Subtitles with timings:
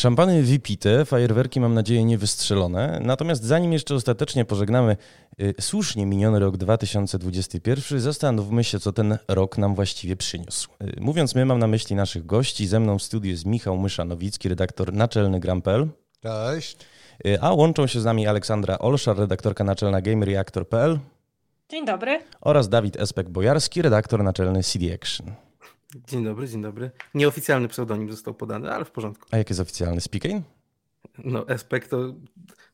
[0.00, 3.00] Szampany wypite, fajerwerki mam nadzieję nie wystrzelone.
[3.02, 4.96] Natomiast zanim jeszcze ostatecznie pożegnamy
[5.40, 10.68] y, słusznie miniony rok 2021, zastanówmy się, co ten rok nam właściwie przyniósł.
[10.82, 12.66] Y, mówiąc my, mam na myśli naszych gości.
[12.66, 15.88] Ze mną w studiu jest Michał Mysza-Nowicki, redaktor naczelny Grampel.
[16.20, 16.76] Cześć.
[17.26, 20.98] Y, a łączą się z nami Aleksandra Olszar, redaktorka naczelna GameReactor.pl.
[21.68, 22.20] Dzień dobry.
[22.40, 25.49] Oraz Dawid Espek-Bojarski, redaktor naczelny CD Action.
[25.94, 26.90] Dzień dobry, dzień dobry.
[27.14, 29.28] Nieoficjalny pseudonim został podany, ale w porządku.
[29.30, 30.00] A jaki jest oficjalny?
[30.00, 30.44] Speaking?
[31.24, 32.14] No, Espek to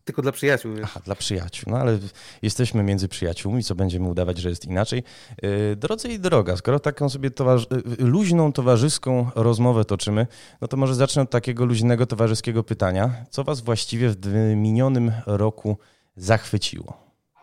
[0.04, 0.74] tylko dla przyjaciół.
[0.74, 0.84] Wiesz.
[0.84, 1.72] Aha, dla przyjaciół.
[1.72, 1.98] No ale
[2.42, 5.02] jesteśmy między przyjaciółmi, co będziemy udawać, że jest inaczej.
[5.42, 10.26] Yy, drodzy i droga, skoro taką sobie towarzy yy, luźną, towarzyską rozmowę toczymy,
[10.60, 13.24] no to może zacznę od takiego luźnego, towarzyskiego pytania.
[13.30, 15.78] Co was właściwie w minionym roku
[16.16, 16.96] zachwyciło?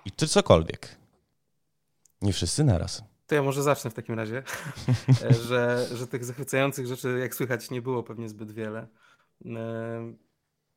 [0.05, 0.97] I czy cokolwiek?
[2.21, 3.12] Nie wszyscy naraz.
[3.33, 4.43] To ja może zacznę w takim razie,
[5.47, 8.87] że, że tych zachwycających rzeczy, jak słychać, nie było pewnie zbyt wiele.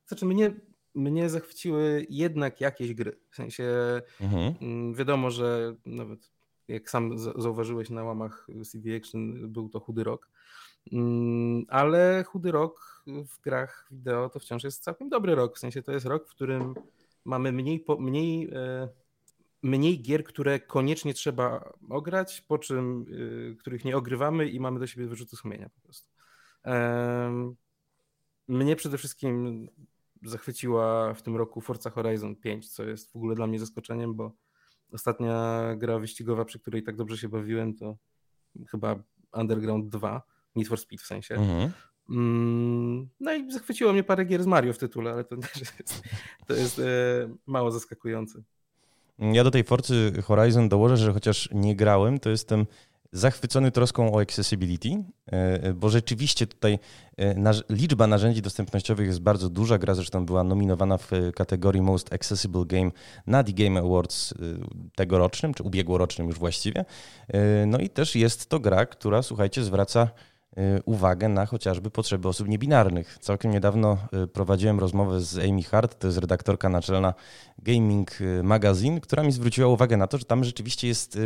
[0.06, 0.54] Znaczy, mnie,
[0.94, 3.18] mnie zachwyciły jednak jakieś gry.
[3.30, 3.64] W sensie
[4.20, 4.54] mhm.
[4.60, 6.30] Mm, wiadomo, że nawet
[6.68, 10.28] jak sam zauważyłeś na łamach CD Action, był to chudy rok.
[10.92, 15.56] Mm, ale chudy rok w grach wideo to wciąż jest całkiem dobry rok.
[15.56, 16.74] W sensie to jest rok, w którym
[17.24, 18.88] mamy mniej, mniej e,
[19.66, 24.86] mniej gier, które koniecznie trzeba ograć, po czym y, których nie ogrywamy i mamy do
[24.86, 26.10] siebie wyrzuty sumienia po prostu.
[28.48, 29.68] Mnie przede wszystkim
[30.22, 34.32] zachwyciła w tym roku Forza Horizon 5, co jest w ogóle dla mnie zaskoczeniem, bo
[34.92, 37.96] ostatnia gra wyścigowa, przy której tak dobrze się bawiłem, to
[38.70, 40.22] chyba Underground 2,
[40.56, 41.34] Need for Speed w sensie.
[41.34, 41.72] Mhm.
[42.10, 46.02] Mm, no i zachwyciło mnie parę gier z Mario w tytule, ale to, jest,
[46.46, 46.82] to jest e,
[47.46, 48.42] mało zaskakujące.
[49.18, 52.66] Ja do tej Forcy Horizon dołożę, że chociaż nie grałem, to jestem
[53.12, 56.78] zachwycony troską o accessibility, e, bo rzeczywiście tutaj
[57.18, 59.78] e, liczba narzędzi dostępnościowych jest bardzo duża.
[59.78, 62.90] Gra zresztą była nominowana w kategorii Most Accessible Game
[63.26, 64.36] na The Game Awards e,
[64.94, 66.84] tegorocznym, czy ubiegłorocznym już właściwie.
[67.66, 70.08] No i też jest to gra, która, słuchajcie, zwraca
[70.84, 73.18] uwagę na chociażby potrzeby osób niebinarnych.
[73.20, 77.14] Całkiem niedawno y, prowadziłem rozmowę z Amy Hart, to jest redaktorka naczelna
[77.58, 81.18] Gaming y, Magazine, która mi zwróciła uwagę na to, że tam rzeczywiście jest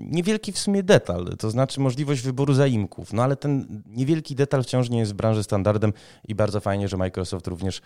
[0.00, 4.90] niewielki w sumie detal, to znaczy możliwość wyboru zaimków, no ale ten niewielki detal wciąż
[4.90, 5.92] nie jest w branży standardem
[6.28, 7.80] i bardzo fajnie, że Microsoft również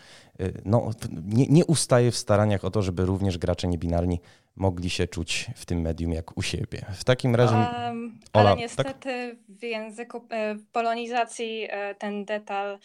[0.64, 4.20] no, nie, nie ustaje w staraniach o to, żeby również gracze niebinarni
[4.56, 6.84] mogli się czuć w tym medium jak u siebie.
[6.92, 7.54] W takim razie.
[7.54, 8.58] Um, Ola, ale tak?
[8.58, 9.58] niestety tak?
[9.58, 12.78] w języku, e, w polonizacji e, ten detal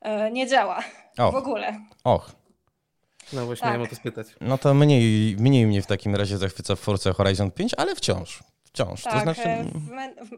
[0.00, 0.80] e, nie działa
[1.18, 1.80] w ogóle.
[2.04, 2.45] Och.
[3.32, 3.72] No właśnie, tak.
[3.72, 4.26] miałem o to spytać.
[4.40, 8.44] No to mniej, mniej mnie w takim razie zachwyca w Forza Horizon 5, ale wciąż.
[8.64, 9.02] Wciąż.
[9.02, 9.48] Tak, to znaczy...
[9.74, 10.30] w, men, w,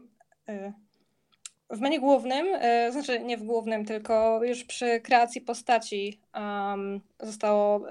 [1.69, 7.87] w menu głównym, y, znaczy nie w głównym, tylko już przy kreacji postaci um, zostało,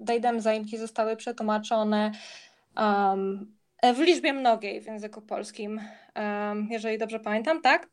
[0.00, 2.12] dajdem zaimki zostały przetłumaczone
[2.76, 3.56] um,
[3.94, 5.80] w liczbie mnogiej w języku polskim,
[6.16, 7.88] um, jeżeli dobrze pamiętam, tak?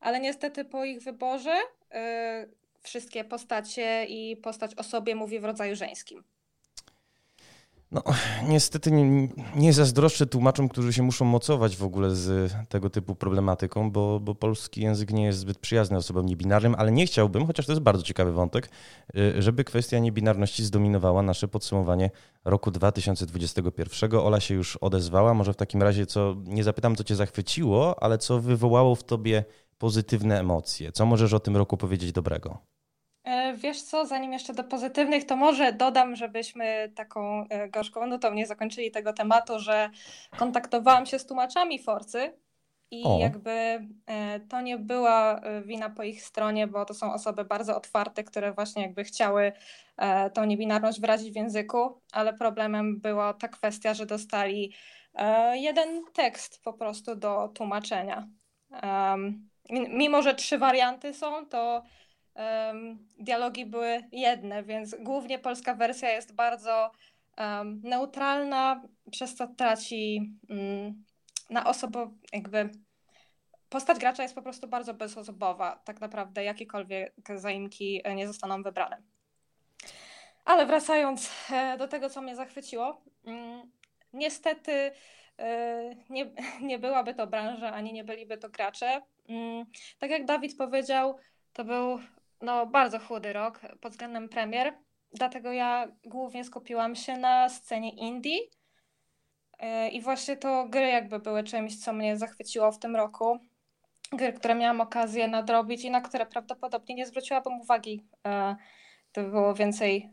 [0.00, 1.54] Ale niestety po ich wyborze
[2.82, 6.24] wszystkie postacie i postać o sobie mówi w rodzaju żeńskim.
[7.92, 8.02] No,
[8.48, 13.90] niestety nie, nie zazdroszczę tłumaczom, którzy się muszą mocować w ogóle z tego typu problematyką,
[13.90, 17.72] bo, bo polski język nie jest zbyt przyjazny osobom niebinarnym, ale nie chciałbym, chociaż to
[17.72, 18.70] jest bardzo ciekawy wątek,
[19.16, 22.10] y, żeby kwestia niebinarności zdominowała nasze podsumowanie
[22.44, 24.14] roku 2021.
[24.14, 28.18] Ola się już odezwała, może w takim razie co, nie zapytam co cię zachwyciło, ale
[28.18, 29.44] co wywołało w tobie
[29.78, 30.92] pozytywne emocje?
[30.92, 32.71] Co możesz o tym roku powiedzieć dobrego?
[33.24, 38.34] E, wiesz co, zanim jeszcze do pozytywnych, to może dodam, żebyśmy taką e, gorzką nutą
[38.34, 39.90] nie zakończyli tego tematu, że
[40.38, 42.32] kontaktowałam się z tłumaczami Forcy
[42.90, 43.18] i o.
[43.20, 48.24] jakby e, to nie była wina po ich stronie, bo to są osoby bardzo otwarte,
[48.24, 49.52] które właśnie jakby chciały
[50.34, 54.74] tą niebinarność wyrazić w języku, ale problemem była ta kwestia, że dostali
[55.52, 58.28] jeden tekst po prostu do tłumaczenia.
[59.70, 61.82] Mimo, że trzy warianty są, to
[62.34, 66.90] um, dialogi były jedne, więc głównie polska wersja jest bardzo
[67.38, 71.04] um, neutralna, przez co traci um,
[71.50, 72.70] na osobę jakby
[73.68, 75.82] postać gracza jest po prostu bardzo bezosobowa.
[75.84, 79.02] Tak naprawdę jakiekolwiek zaimki nie zostaną wybrane.
[80.44, 83.70] Ale wracając e, do tego, co mnie zachwyciło, mm,
[84.12, 84.92] niestety
[85.38, 86.30] e, nie,
[86.68, 89.02] nie byłaby to branża, ani nie byliby to gracze.
[89.28, 89.66] Mm,
[89.98, 91.16] tak jak Dawid powiedział,
[91.52, 91.98] to był
[92.42, 94.74] no, bardzo chudy rok pod względem premier,
[95.12, 98.38] dlatego ja głównie skupiłam się na scenie indie.
[99.62, 103.38] Y, I właśnie to gry jakby były czymś, co mnie zachwyciło w tym roku.
[104.12, 108.04] gry, które miałam okazję nadrobić i na które prawdopodobnie nie zwróciłabym uwagi.
[109.12, 110.10] To było więcej,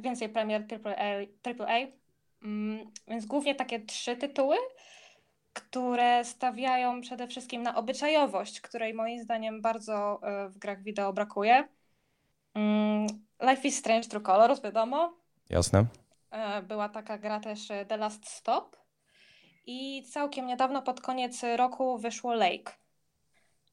[0.00, 1.26] więcej premier AAA.
[1.42, 1.86] AAA.
[2.42, 4.56] Mm, więc głównie takie trzy tytuły,
[5.60, 11.68] które stawiają przede wszystkim na obyczajowość, której moim zdaniem bardzo w grach wideo brakuje.
[12.54, 13.06] Mm,
[13.40, 15.12] Life is Strange True Colors, wiadomo.
[15.50, 15.84] Jasne.
[16.30, 18.76] E, była taka gra też e, The Last Stop.
[19.66, 22.72] I całkiem niedawno, pod koniec roku, wyszło Lake.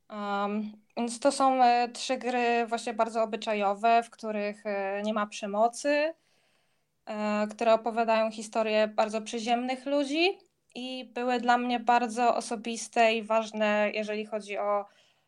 [0.10, 4.63] Um, więc to są e, trzy gry właśnie bardzo obyczajowe, w których
[5.04, 6.13] nie ma przemocy,
[7.50, 10.38] które opowiadają historię bardzo przyziemnych ludzi
[10.75, 14.86] i były dla mnie bardzo osobiste i ważne, jeżeli chodzi o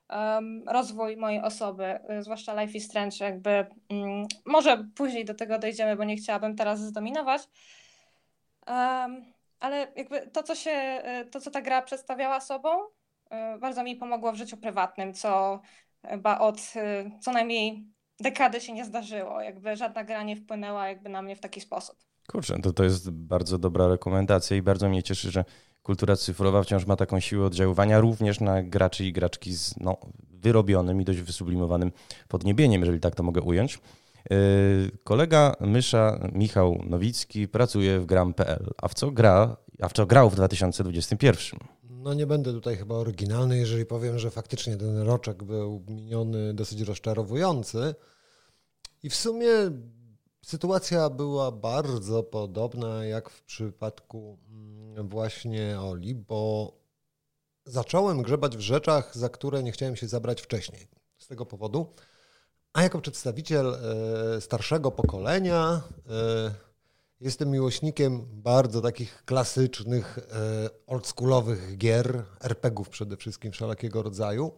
[0.10, 5.60] um, rozwój mojej osoby, y, zwłaszcza Life is Strange, jakby um, może później do tego
[5.60, 7.42] dojdziemy, bo nie chciałabym teraz zdominować.
[8.68, 13.84] Um, ale jakby to, co się, y, to, co ta gra przedstawiała sobą, y, bardzo
[13.84, 15.62] mi pomogło w życiu prywatnym, co
[16.08, 16.62] chyba od
[17.22, 17.84] co najmniej
[18.20, 19.42] dekady się nie zdarzyło.
[19.42, 22.09] Jakby żadna gra nie wpłynęła jakby na mnie w taki sposób.
[22.32, 25.46] Kurczę, to, to jest bardzo dobra rekomendacja i bardzo mnie cieszy, że
[25.84, 29.98] kultura cyfrowa wciąż ma taką siłę oddziaływania również na graczy i graczki z no,
[30.32, 31.92] wyrobionym i dość wysublimowanym
[32.28, 33.80] podniebieniem, jeżeli tak to mogę ująć.
[34.30, 34.38] Yy,
[35.04, 38.70] kolega Mysza Michał Nowicki pracuje w gram.pl.
[38.78, 41.60] A w co gra, a w co grał w 2021?
[41.84, 46.82] No nie będę tutaj chyba oryginalny, jeżeli powiem, że faktycznie ten roczek był miniony dosyć
[46.82, 47.96] rozczarowujący.
[49.04, 49.50] I w sumie
[50.50, 54.38] sytuacja była bardzo podobna jak w przypadku
[55.04, 56.72] właśnie Oli, bo
[57.66, 60.88] zacząłem grzebać w rzeczach, za które nie chciałem się zabrać wcześniej.
[61.18, 61.94] Z tego powodu,
[62.74, 66.52] a jako przedstawiciel e, starszego pokolenia e,
[67.20, 74.52] jestem miłośnikiem bardzo takich klasycznych, e, oldschoolowych gier, RPGów przede wszystkim wszelakiego rodzaju.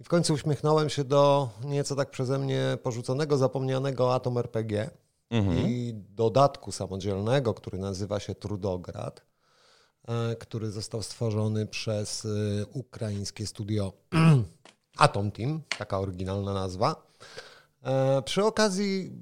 [0.00, 4.90] I w końcu uśmiechnąłem się do nieco tak przeze mnie porzuconego, zapomnianego Atom RPG
[5.30, 5.68] mhm.
[5.68, 9.30] i dodatku samodzielnego, który nazywa się Trudograd.
[10.08, 12.28] E, który został stworzony przez e,
[12.66, 13.92] ukraińskie studio
[14.98, 17.06] Atom Team, taka oryginalna nazwa.
[17.82, 19.12] E, przy okazji,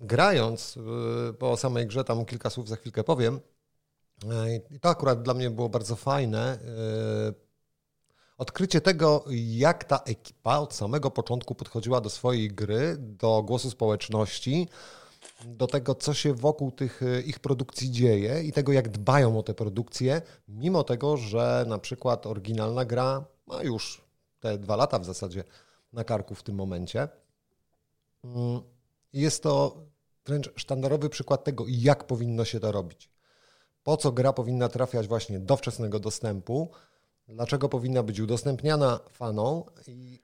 [0.00, 0.78] grając
[1.38, 3.40] po samej grze, tam kilka słów za chwilkę powiem,
[4.74, 6.58] i to akurat dla mnie było bardzo fajne.
[8.38, 14.68] Odkrycie tego, jak ta ekipa od samego początku podchodziła do swojej gry, do głosu społeczności,
[15.44, 19.42] do tego, co się wokół tych e, ich produkcji dzieje i tego, jak dbają o
[19.42, 24.04] te produkcje, mimo tego, że na przykład oryginalna gra ma już
[24.40, 25.44] te dwa lata w zasadzie
[25.92, 27.08] na karku w tym momencie.
[28.24, 28.60] Mm,
[29.12, 29.76] jest to
[30.26, 33.10] wręcz sztandarowy przykład tego, jak powinno się to robić.
[33.82, 36.70] Po co gra powinna trafiać właśnie do wczesnego dostępu,
[37.28, 40.22] dlaczego powinna być udostępniana fanom i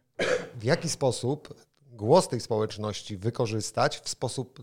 [0.55, 1.55] w jaki sposób
[1.93, 4.63] głos tej społeczności wykorzystać w sposób y,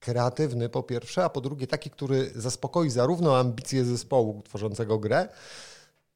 [0.00, 5.28] kreatywny po pierwsze, a po drugie taki, który zaspokoi zarówno ambicje zespołu tworzącego grę,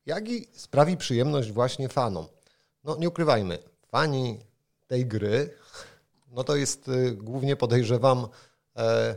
[0.07, 2.27] jak i sprawi przyjemność właśnie fanom.
[2.85, 3.59] No nie ukrywajmy,
[3.89, 4.41] fani
[4.87, 5.55] tej gry,
[6.33, 8.29] no to jest y, głównie podejrzewam
[8.77, 9.17] e,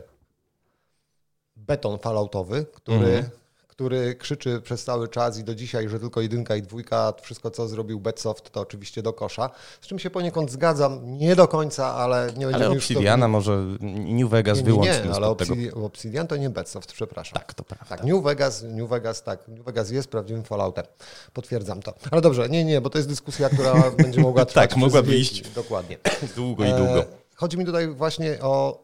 [1.56, 3.43] beton falloutowy, który -hmm
[3.74, 7.68] który krzyczy przez cały czas i do dzisiaj, że tylko jedynka i dwójka, wszystko co
[7.68, 9.50] zrobił Betsoft to oczywiście do kosza,
[9.80, 13.28] z czym się poniekąd zgadzam, nie do końca, ale nie będziemy ale Obsidiana to...
[13.28, 15.02] może New Vegas nie, wyłącznie.
[15.04, 17.38] Nie, ale Obsidian, Obsidian to nie Betsoft, przepraszam.
[17.38, 17.96] Tak, to prawda.
[17.96, 20.84] Tak, New Vegas, New Vegas, tak, New Vegas jest prawdziwym Falloutem.
[21.32, 21.94] Potwierdzam to.
[22.10, 24.70] Ale dobrze, nie, nie, bo to jest dyskusja, która będzie mogła trwać.
[24.70, 25.50] tak, mogłaby iść.
[25.50, 25.98] Dokładnie.
[26.36, 27.00] Długo i długo.
[27.00, 28.83] E, chodzi mi tutaj właśnie o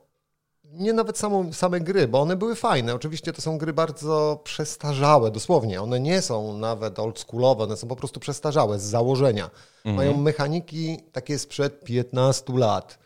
[0.72, 2.94] nie nawet samą, same gry, bo one były fajne.
[2.94, 5.82] Oczywiście to są gry bardzo przestarzałe, dosłownie.
[5.82, 9.50] One nie są nawet oldschoolowe, one są po prostu przestarzałe z założenia.
[9.76, 9.96] Mhm.
[9.96, 12.98] Mają mechaniki takie sprzed 15 lat.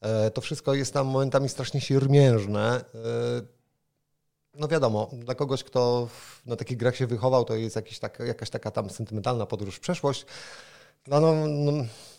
[0.00, 2.84] E, to wszystko jest tam momentami strasznie siermiężne.
[2.94, 3.42] E,
[4.54, 6.08] no wiadomo, dla kogoś, kto
[6.46, 9.80] na takich grach się wychował, to jest jakiś tak, jakaś taka tam sentymentalna podróż w
[9.80, 10.26] przeszłość.
[11.04, 11.72] Dla no, no,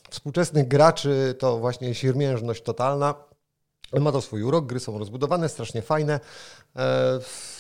[0.10, 3.16] współczesnych graczy to właśnie siermiężność totalna.
[3.94, 6.20] Ma to swój urok, gry są rozbudowane, strasznie fajne.
[6.76, 7.20] E,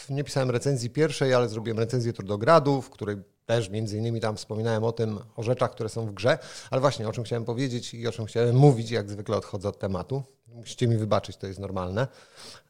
[0.10, 4.84] nie pisałem recenzji pierwszej, ale zrobiłem recenzję Trudogradu, w której też między innymi tam wspominałem
[4.84, 6.38] o tym, o rzeczach, które są w grze,
[6.72, 9.80] ale właśnie o czym chciałem powiedzieć i o czym chciałem mówić, jak zwykle odchodzę od
[9.80, 10.24] tematu.
[10.48, 12.08] Musicie mi wybaczyć, to jest normalne.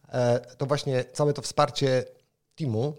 [0.09, 2.05] E, to właśnie całe to wsparcie
[2.55, 2.93] teamu,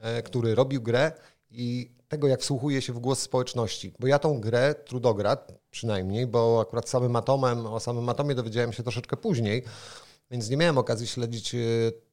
[0.00, 1.12] e, który robił grę
[1.50, 3.94] i tego, jak wsłuchuje się w głos społeczności.
[3.98, 8.82] Bo ja tą grę, Trudograd przynajmniej, bo akurat samym Atomem, o samym Atomie dowiedziałem się
[8.82, 9.64] troszeczkę później,
[10.34, 11.58] więc nie miałem okazji śledzić e,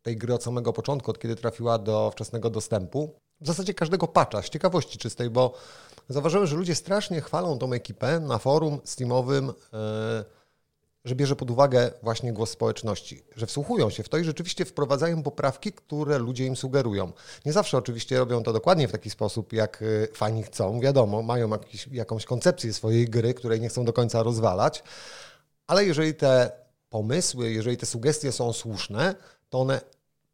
[0.02, 3.16] tej gry od samego początku, od kiedy trafiła do wczesnego dostępu.
[3.42, 5.54] w zasadzie każdego patcha, z ciekawości czystej, bo
[6.10, 10.26] zauważyłem, że ludzie strasznie chwalą tą ekipę na forum Steamowym, e,
[11.06, 15.24] że bierze pod uwagę właśnie głos społeczności, że wsłuchują się w to i rzeczywiście wprowadzają
[15.24, 17.12] poprawki, które ludzie im sugerują.
[17.46, 20.80] Nie zawsze oczywiście robią to dokładnie w taki sposób, jak e, fani chcą.
[20.80, 24.84] Wiadomo, mają jakiś, jakąś koncepcję swojej gry, której nie chcą do końca rozwalać,
[25.68, 26.61] ale jeżeli te
[26.92, 29.16] pomysły, jeżeli te sugestie są słuszne,
[29.50, 29.82] to one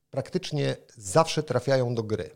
[0.10, 2.30] praktycznie zawsze trafiają do gry.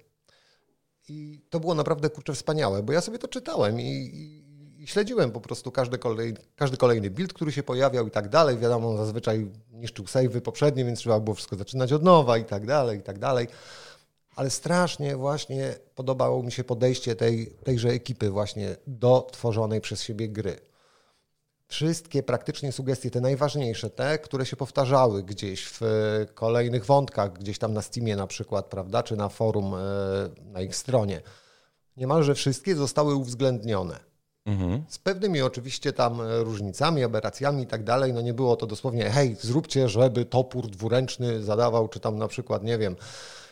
[1.07, 5.31] I to było naprawdę kurczę wspaniałe, bo ja sobie to czytałem i, i, i śledziłem
[5.31, 8.57] po prostu każdy, kolej, każdy kolejny build, który się pojawiał i tak dalej.
[8.57, 12.99] Wiadomo, zazwyczaj niszczył savey poprzednie, więc trzeba było wszystko zaczynać od nowa i tak dalej,
[12.99, 13.47] i tak dalej.
[14.35, 20.29] Ale strasznie właśnie podobało mi się podejście tej, tejże ekipy właśnie do tworzonej przez siebie
[20.29, 20.70] gry
[21.71, 25.81] wszystkie praktycznie sugestie, te najważniejsze, te, które się powtarzały gdzieś w
[26.33, 29.77] kolejnych wątkach, gdzieś tam na Steamie na przykład, prawda, czy na forum e,
[30.43, 31.21] na ich stronie,
[31.97, 33.99] niemalże wszystkie zostały uwzględnione.
[34.45, 34.83] Mhm.
[34.87, 38.13] Z pewnymi oczywiście tam e, różnicami, aberracjami i tak dalej.
[38.13, 42.63] No nie było to dosłownie, hej, zróbcie, żeby topór dwuręczny zadawał, czy tam na przykład,
[42.63, 42.95] nie wiem,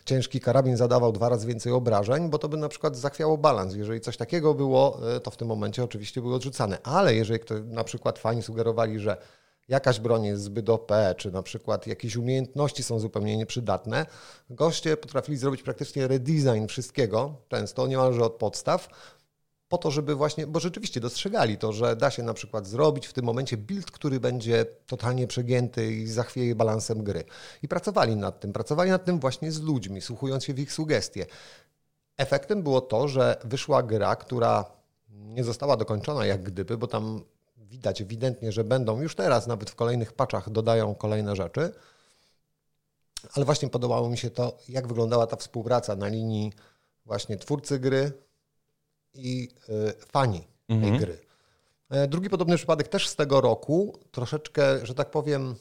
[0.10, 3.76] ciężki karabin zadawał dwa razy więcej obrażeń, bo to by na przykład zachwiało balans.
[3.76, 6.78] Jeżeli coś takiego było, e, to w tym momencie oczywiście były odrzucane.
[6.84, 9.18] Ale jeżeli ktoś, na przykład fani sugerowali, że
[9.68, 14.06] jakaś broń jest zbyt OP, czy na przykład jakieś umiejętności są zupełnie nieprzydatne,
[14.50, 18.90] goście potrafili zrobić praktycznie redesign wszystkiego, często niemalże od podstaw,
[19.70, 23.14] po to, żeby właśnie, bo rzeczywiście dostrzegali to, że da się na przykład zrobić w
[23.14, 27.24] tym momencie build, który będzie totalnie przegięty i zachwieje balansem gry.
[27.64, 31.26] I pracowali nad tym, pracowali nad tym właśnie z ludźmi, słuchując się w ich sugestie.
[32.18, 34.66] Efektem było to, że wyszła gra, która
[35.10, 37.22] nie została dokończona jak gdyby, bo tam
[37.58, 41.74] widać ewidentnie, że będą już teraz, nawet w kolejnych paczach dodają kolejne rzeczy.
[43.34, 46.54] Ale właśnie podobało mi się to, jak wyglądała ta współpraca na linii
[47.06, 48.12] właśnie twórcy gry,
[49.14, 50.92] i y, fani mhm.
[50.92, 51.20] tej gry.
[51.90, 55.56] E, drugi podobny przypadek też z tego roku, troszeczkę, że tak powiem,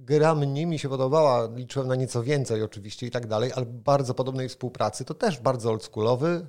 [0.00, 4.14] gra mnie mi się podobała, liczyłem na nieco więcej oczywiście i tak dalej, ale bardzo
[4.14, 6.46] podobnej współpracy, to też bardzo oldschoolowy,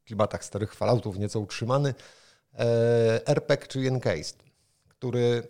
[0.00, 1.94] w klimatach starych Falloutów nieco utrzymany,
[2.54, 4.42] e, RPG czy Encased,
[4.88, 5.42] który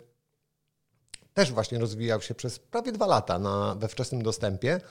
[1.33, 4.81] też właśnie rozwijał się przez prawie dwa lata na, we wczesnym dostępie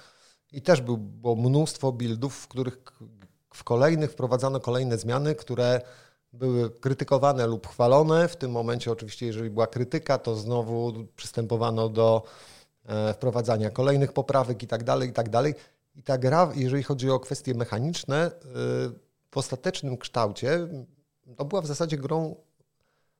[0.52, 2.78] i też był, było mnóstwo buildów, w których
[3.54, 5.80] w kolejnych wprowadzano kolejne zmiany, które
[6.32, 8.28] były krytykowane lub chwalone.
[8.28, 12.22] W tym momencie, oczywiście, jeżeli była krytyka, to znowu przystępowano do
[12.86, 15.54] e, wprowadzania kolejnych poprawek i tak dalej, i tak dalej.
[15.94, 18.30] I ta gra, jeżeli chodzi o kwestie mechaniczne, e,
[19.30, 20.68] w ostatecznym kształcie,
[21.36, 22.36] to była w zasadzie grą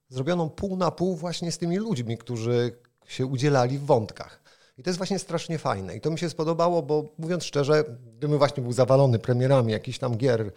[0.09, 4.42] zrobioną pół na pół właśnie z tymi ludźmi, którzy się udzielali w wątkach.
[4.79, 5.97] I to jest właśnie strasznie fajne.
[5.97, 7.85] I to mi się spodobało, bo mówiąc szczerze,
[8.17, 10.53] gdybym właśnie był zawalony premierami jakichś tam gier,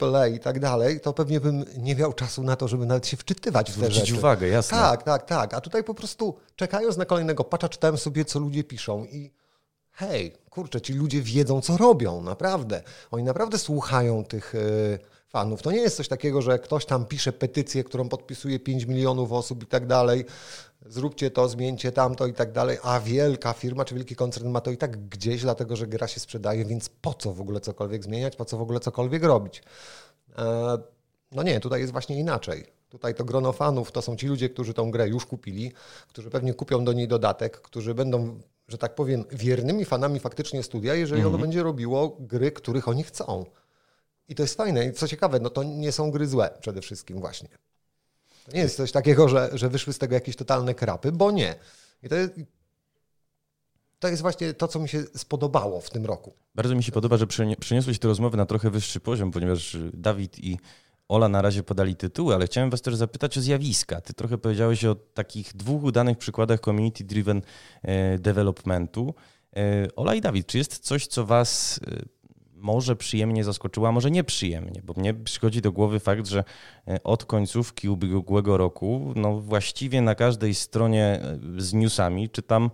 [0.00, 3.06] AAA e, i tak dalej, to pewnie bym nie miał czasu na to, żeby nawet
[3.06, 4.14] się wczytywać w te Zwrócić rzeczy.
[4.14, 4.78] uwagę, jasne.
[4.78, 5.54] Tak, tak, tak.
[5.54, 9.30] A tutaj po prostu czekając na kolejnego patcha, czytałem sobie, co ludzie piszą i
[9.92, 12.82] hej, kurczę, ci ludzie wiedzą, co robią, naprawdę.
[13.10, 14.58] Oni naprawdę słuchają tych e,
[15.28, 15.62] fanów.
[15.62, 19.62] To nie jest coś takiego, że ktoś tam pisze petycję, którą podpisuje 5 milionów osób
[19.62, 20.24] i tak dalej,
[20.86, 24.70] zróbcie to, zmieńcie tamto i tak dalej, a wielka firma czy wielki koncern ma to
[24.70, 28.36] i tak gdzieś, dlatego że gra się sprzedaje, więc po co w ogóle cokolwiek zmieniać,
[28.36, 29.62] po co w ogóle cokolwiek robić?
[30.38, 30.78] E,
[31.32, 32.66] no nie, tutaj jest właśnie inaczej.
[32.88, 35.72] Tutaj to grono fanów to są ci ludzie, którzy tą grę już kupili,
[36.08, 40.94] którzy pewnie kupią do niej dodatek, którzy będą, że tak powiem, wiernymi fanami faktycznie studia,
[40.94, 41.42] jeżeli ono mhm.
[41.42, 43.44] będzie robiło gry, których oni chcą.
[44.28, 44.86] I to jest fajne.
[44.86, 47.48] I co ciekawe, no to nie są gry złe przede wszystkim właśnie.
[48.44, 51.54] To nie jest coś takiego, że, że wyszły z tego jakieś totalne krapy, bo nie.
[52.02, 52.32] I to jest,
[53.98, 56.32] to jest właśnie to, co mi się spodobało w tym roku.
[56.54, 57.26] Bardzo mi się podoba, że
[57.60, 60.58] przeniosłeś tę rozmowę na trochę wyższy poziom, ponieważ Dawid i
[61.08, 64.00] Ola na razie podali tytuły, ale chciałem Was też zapytać o zjawiska.
[64.00, 67.42] Ty trochę powiedziałeś o takich dwóch udanych przykładach community-driven
[67.82, 69.14] e, developmentu.
[69.56, 72.02] E, Ola i Dawid, czy jest coś, co Was e,
[72.60, 76.44] może przyjemnie zaskoczyła, może nieprzyjemnie, bo mnie przychodzi do głowy fakt, że
[76.88, 82.70] e, od końcówki ubiegłego roku, no właściwie na każdej stronie e, z newsami czytam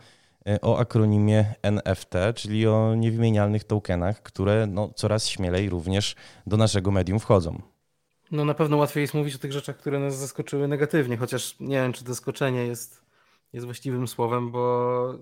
[0.49, 6.15] e, o akronimie NFT, czyli o niewymienialnych tokenach, które no, coraz śmielej również
[6.47, 7.63] do naszego medium wchodzą.
[8.31, 11.77] No na pewno łatwiej jest mówić o tych rzeczach, które nas zaskoczyły negatywnie, chociaż nie
[11.77, 13.03] wiem, czy zaskoczenie jest,
[13.53, 15.15] jest właściwym słowem, bo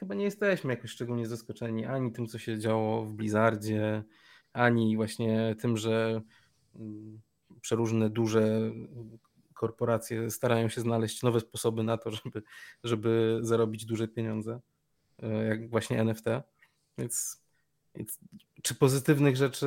[0.00, 4.04] chyba nie jesteśmy jakoś szczególnie zaskoczeni ani tym, co się działo w Blizzardzie,
[4.52, 6.22] ani właśnie tym, że
[6.76, 7.20] mm,
[7.60, 8.72] przeróżne duże
[9.54, 12.42] korporacje starają się znaleźć nowe sposoby na to, żeby,
[12.84, 14.60] żeby zarobić duże pieniądze,
[15.22, 16.24] e, jak właśnie NFT.
[16.98, 17.42] Więc,
[17.94, 18.18] więc
[18.62, 19.66] czy pozytywnych rzeczy,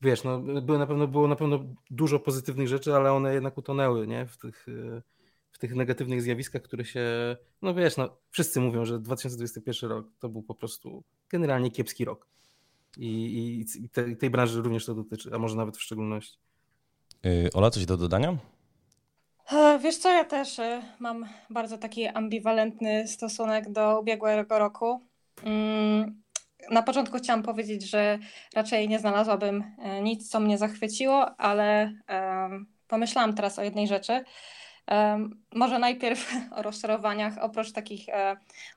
[0.00, 4.06] wiesz, no, było, na pewno, było na pewno dużo pozytywnych rzeczy, ale one jednak utonęły
[4.06, 4.26] nie?
[4.26, 5.21] W, tych, w
[5.62, 10.42] tych negatywnych zjawiskach, które się, no wiesz, no, wszyscy mówią, że 2021 rok to był
[10.42, 12.26] po prostu generalnie kiepski rok.
[12.98, 16.38] I, i, i te, tej branży również to dotyczy, a może nawet w szczególności.
[17.22, 18.36] Yy, Ola, coś do dodania?
[19.52, 25.00] E, wiesz co, ja też e, mam bardzo taki ambiwalentny stosunek do ubiegłego roku.
[25.44, 26.22] Mm,
[26.70, 28.18] na początku chciałam powiedzieć, że
[28.54, 31.92] raczej nie znalazłabym e, nic, co mnie zachwyciło, ale
[32.88, 34.24] pomyślałam teraz o jednej rzeczy.
[35.54, 38.06] Może najpierw o rozczarowaniach, oprócz takich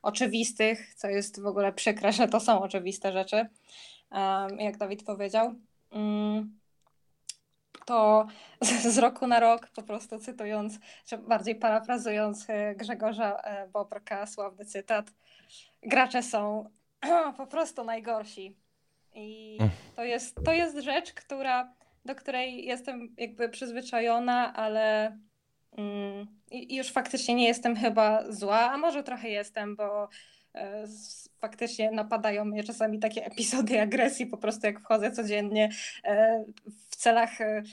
[0.01, 3.45] oczywistych, co jest w ogóle przykre, że to są oczywiste rzeczy,
[4.57, 5.55] jak Dawid powiedział.
[5.91, 6.59] Mm,
[7.85, 8.27] to
[8.61, 14.65] z, roku na rok, po prostu cytując, czy bardziej parafrazując e, Grzegorza e, Bobrka, sławny
[14.65, 15.11] cytat,
[15.83, 16.69] gracze są
[17.37, 18.57] po prostu najgorsi.
[19.13, 19.57] I
[19.95, 21.73] to jest, to jest rzecz, która,
[22.05, 25.17] do której jestem jakby przyzwyczajona, ale
[26.51, 30.09] i już faktycznie nie jestem chyba zła, a może trochę jestem, bo
[30.55, 30.87] E,
[31.39, 35.69] faktycznie napadają mnie czasami takie epizody agresji, po prostu jak wchodzę codziennie
[36.03, 36.43] e,
[36.89, 37.63] w celach e,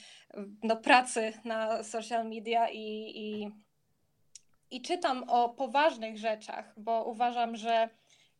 [0.63, 3.51] no, pracy na social media i, i,
[4.71, 7.89] i czytam o poważnych rzeczach, bo uważam, że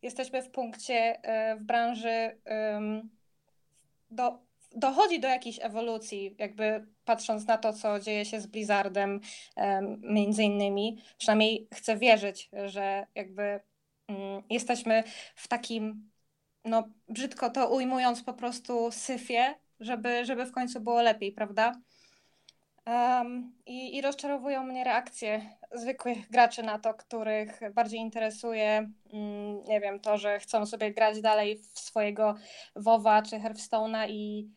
[0.01, 1.21] jesteśmy w punkcie
[1.59, 2.37] w branży
[4.11, 4.39] do,
[4.75, 9.19] dochodzi do jakiejś ewolucji, jakby patrząc na to, co dzieje się z Blizzardem
[10.01, 10.97] między innymi.
[11.17, 13.59] Przynajmniej chcę wierzyć, że jakby
[14.07, 15.03] Mm, jesteśmy
[15.35, 16.09] w takim,
[16.65, 21.81] no brzydko to ujmując, po prostu syfie, żeby, żeby w końcu było lepiej, prawda?
[22.85, 29.81] Um, i, I rozczarowują mnie reakcje zwykłych graczy na to, których bardziej interesuje, mm, nie
[29.81, 32.35] wiem, to, że chcą sobie grać dalej w swojego
[32.75, 34.49] WoWa czy Hearthstone'a i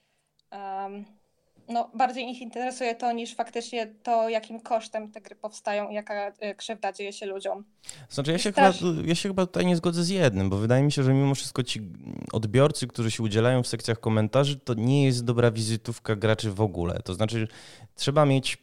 [0.52, 1.04] um,
[1.68, 6.14] no, bardziej ich interesuje to niż faktycznie to, jakim kosztem te gry powstają i jaka
[6.14, 7.64] e, krzywda dzieje się ludziom.
[8.08, 8.72] Znaczy, ja się, chyba,
[9.04, 11.62] ja się chyba tutaj nie zgodzę z jednym, bo wydaje mi się, że mimo wszystko
[11.62, 11.80] ci
[12.32, 17.00] odbiorcy, którzy się udzielają w sekcjach komentarzy, to nie jest dobra wizytówka graczy w ogóle.
[17.04, 17.48] To znaczy,
[17.94, 18.58] trzeba mieć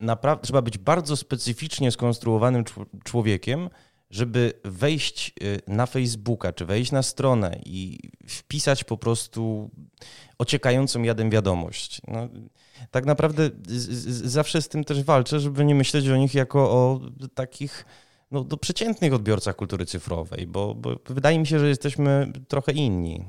[0.00, 2.64] naprawdę, trzeba być bardzo specyficznie skonstruowanym
[3.04, 3.70] człowiekiem,
[4.10, 9.70] żeby wejść y, na Facebooka, czy wejść na stronę i wpisać po prostu
[10.38, 12.00] ociekającą jadem wiadomość.
[12.08, 12.28] No,
[12.90, 16.70] tak naprawdę z, z, zawsze z tym też walczę, żeby nie myśleć o nich jako
[16.70, 17.00] o
[17.34, 17.84] takich
[18.30, 23.24] no, do przeciętnych odbiorcach kultury cyfrowej, bo, bo wydaje mi się, że jesteśmy trochę inni.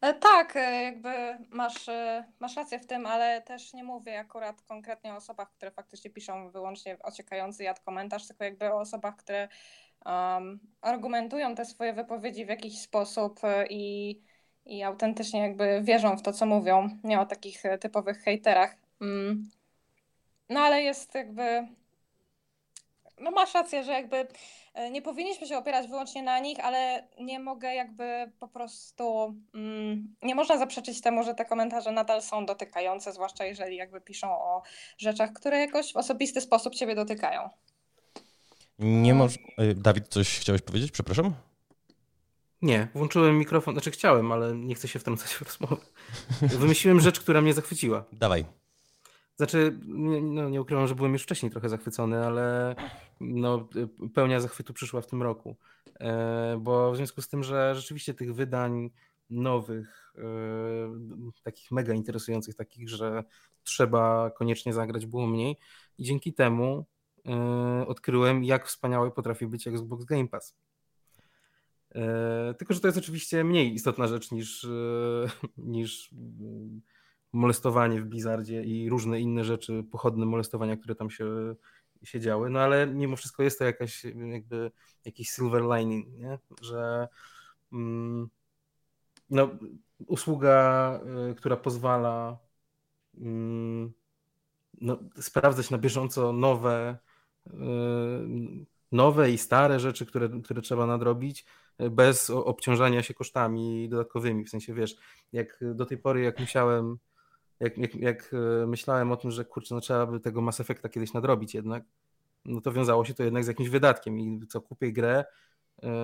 [0.00, 4.62] E, tak, e, jakby masz, e, masz rację w tym, ale też nie mówię akurat
[4.62, 9.48] konkretnie o osobach, które faktycznie piszą wyłącznie ociekający jad komentarz, tylko jakby o osobach, które
[10.06, 14.20] um, argumentują te swoje wypowiedzi w jakiś sposób i
[14.66, 18.76] i autentycznie jakby wierzą w to, co mówią, nie o takich e, typowych hejterach.
[19.00, 19.50] Mm.
[20.48, 21.68] No ale jest jakby.
[23.20, 24.26] No masz rację, że jakby
[24.74, 29.34] e, nie powinniśmy się opierać wyłącznie na nich, ale nie mogę jakby po prostu.
[29.54, 34.30] Mm, nie można zaprzeczyć temu, że te komentarze nadal są dotykające, zwłaszcza jeżeli jakby piszą
[34.30, 34.62] o
[34.98, 37.50] rzeczach, które jakoś w osobisty sposób ciebie dotykają.
[38.80, 39.38] Nie moż...
[39.56, 40.90] E, Dawid, coś chciałeś powiedzieć?
[40.90, 41.34] Przepraszam.
[42.62, 45.76] Nie, włączyłem mikrofon, znaczy chciałem, ale nie chcę się wtrącać w rozmowę.
[46.42, 48.04] Wymyśliłem rzecz, która mnie zachwyciła.
[48.12, 48.44] Dawaj.
[49.36, 52.74] Znaczy, nie, no, nie ukrywam, że byłem już wcześniej trochę zachwycony, ale
[53.20, 53.68] no,
[54.14, 55.56] pełnia zachwytu przyszła w tym roku.
[56.00, 58.90] E, bo w związku z tym, że rzeczywiście tych wydań
[59.30, 60.22] nowych, e,
[61.42, 63.24] takich mega interesujących, takich, że
[63.62, 65.56] trzeba koniecznie zagrać, było mniej.
[65.98, 66.86] I dzięki temu
[67.86, 70.56] odkryłem, jak wspaniały potrafi być Xbox Game Pass.
[71.94, 74.68] E, tylko, że to jest oczywiście mniej istotna rzecz niż, e,
[75.56, 76.80] niż mm,
[77.32, 81.54] molestowanie w Blizzardzie i różne inne rzeczy, pochodne molestowania, które tam się,
[82.02, 84.70] się działy, no ale mimo wszystko jest to jakaś jakby
[85.04, 86.38] jakiś silver lining, nie?
[86.62, 87.08] że
[87.72, 88.28] mm,
[89.30, 89.50] no,
[90.06, 92.38] usługa, e, która pozwala
[93.18, 93.92] mm,
[94.80, 96.98] no, sprawdzać na bieżąco nowe,
[98.92, 101.44] nowe i stare rzeczy, które, które trzeba nadrobić,
[101.90, 104.44] bez obciążania się kosztami dodatkowymi.
[104.44, 104.96] W sensie, wiesz,
[105.32, 106.98] jak do tej pory, jak musiałem,
[107.60, 110.88] jak, jak, jak e, myślałem o tym, że kurczę, no trzeba by tego Mass Effecta
[110.88, 111.84] kiedyś nadrobić jednak,
[112.44, 115.24] no to wiązało się to jednak z jakimś wydatkiem i co kupię grę,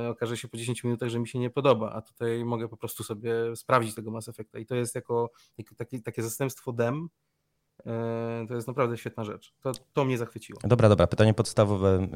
[0.09, 3.05] okaże się po 10 minutach, że mi się nie podoba, a tutaj mogę po prostu
[3.05, 7.09] sobie sprawdzić tego Mass Effecta i to jest jako, jako taki, takie zastępstwo dem,
[8.49, 9.53] to jest naprawdę świetna rzecz.
[9.62, 10.61] To, to mnie zachwyciło.
[10.64, 11.07] Dobra, dobra.
[11.07, 12.09] Pytanie podstawowe,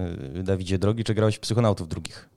[0.42, 2.28] Dawidzie drogi, czy grałeś w psychonautów drugich?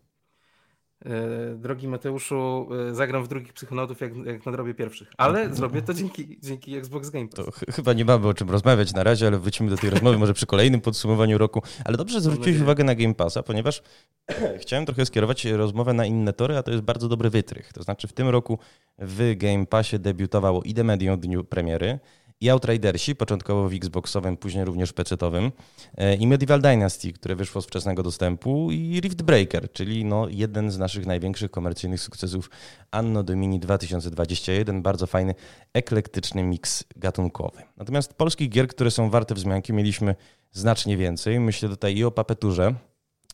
[1.05, 5.13] E, drogi Mateuszu, e, zagram w drugich psychonautów, jak, jak nadrobię pierwszych.
[5.17, 7.45] Ale zrobię to dzięki, dzięki Xbox Game Pass.
[7.45, 10.17] To ch chyba nie mamy o czym rozmawiać na razie, ale wrócimy do tej rozmowy
[10.17, 11.61] może przy kolejnym podsumowaniu roku.
[11.85, 13.83] Ale dobrze zwróciłeś uwagę na Game Passa, ponieważ
[14.61, 17.73] chciałem trochę skierować rozmowę na inne tory, a to jest bardzo dobry wytrych.
[17.73, 18.59] To znaczy w tym roku
[18.99, 21.99] w Game Passie debiutawało i The Medium w dniu premiery,
[22.41, 25.51] i Outridersi, początkowo w Xboxowym, później również PC-owym,
[25.97, 30.71] e, i Medieval Dynasty, które wyszło z wczesnego dostępu, i Rift Breaker, czyli no jeden
[30.71, 32.49] z naszych największych komercyjnych sukcesów
[32.91, 34.81] Anno Domini 2021.
[34.81, 35.35] Bardzo fajny,
[35.73, 37.61] eklektyczny miks gatunkowy.
[37.77, 40.15] Natomiast polskich gier, które są warte wzmianki, mieliśmy
[40.51, 41.39] znacznie więcej.
[41.39, 42.75] Myślę tutaj i o Papeturze,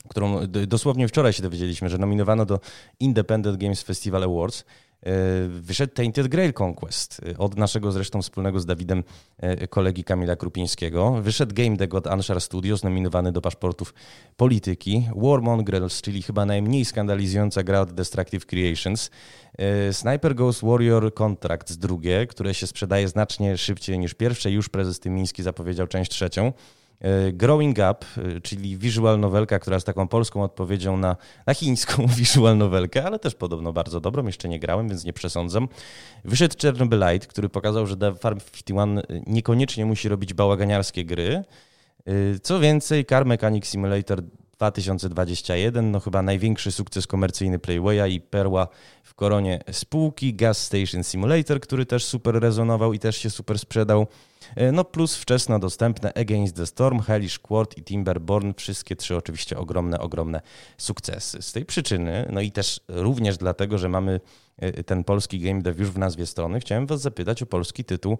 [0.07, 2.59] którą dosłownie wczoraj się dowiedzieliśmy, że nominowano do
[2.99, 4.65] Independent Games Festival Awards.
[5.05, 9.03] E, wyszedł Tainted Grail Conquest e, od naszego zresztą wspólnego z Dawidem
[9.37, 11.11] e, kolegi Kamila Krupińskiego.
[11.21, 13.93] Wyszedł Game Deck od Anshar Studios, nominowany do paszportów
[14.37, 15.07] polityki.
[15.15, 19.09] War Mongrels, czyli chyba najmniej skandalizująca gra od Destructive Creations.
[19.91, 24.51] Sniper Ghost Warrior Contracts drugie, które się sprzedaje znacznie szybciej niż pierwsze.
[24.51, 26.53] Już prezes Tymiński zapowiedział część trzecią.
[27.01, 32.07] E, Growing Up, e, czyli visual novelka, która jest taką polską odpowiedzią na, na chińską
[32.17, 35.67] visual novelkę, ale też podobno bardzo dobrą, jeszcze nie grałem, więc nie przesądzam.
[36.25, 41.43] Wyszedł Chernobylite, który pokazał, że The Farm 51 niekoniecznie musi robić bałaganiarskie gry.
[42.05, 44.21] E, co więcej, Car Mechanic Simulator
[44.59, 48.67] 2021, no chyba największy sukces komercyjny Playwaya i perła
[49.03, 54.07] w koronie spółki, Gas Station Simulator, który też super rezonował i też się super sprzedał.
[54.55, 59.57] E, no plus wczesno dostępne Against the Storm, Hellish Quart i Timberborn, wszystkie trzy oczywiście
[59.57, 60.41] ogromne, ogromne
[60.77, 61.41] sukcesy.
[61.41, 64.19] Z tej przyczyny, no i też również dlatego, że mamy
[64.57, 68.17] e, ten polski game dev już w nazwie strony, chciałem was zapytać o polski tytuł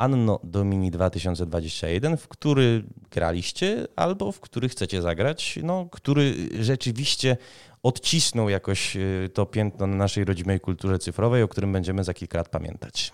[0.00, 7.36] Anno Domini 2021, w który graliście albo w który chcecie zagrać, no, który rzeczywiście
[7.82, 9.00] odcisnął jakoś e,
[9.34, 13.12] to piętno na naszej rodzimej kulturze cyfrowej, o którym będziemy za kilka lat pamiętać.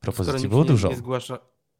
[0.00, 0.88] Propozycji było dużo.
[0.88, 1.38] Nie zgłasza,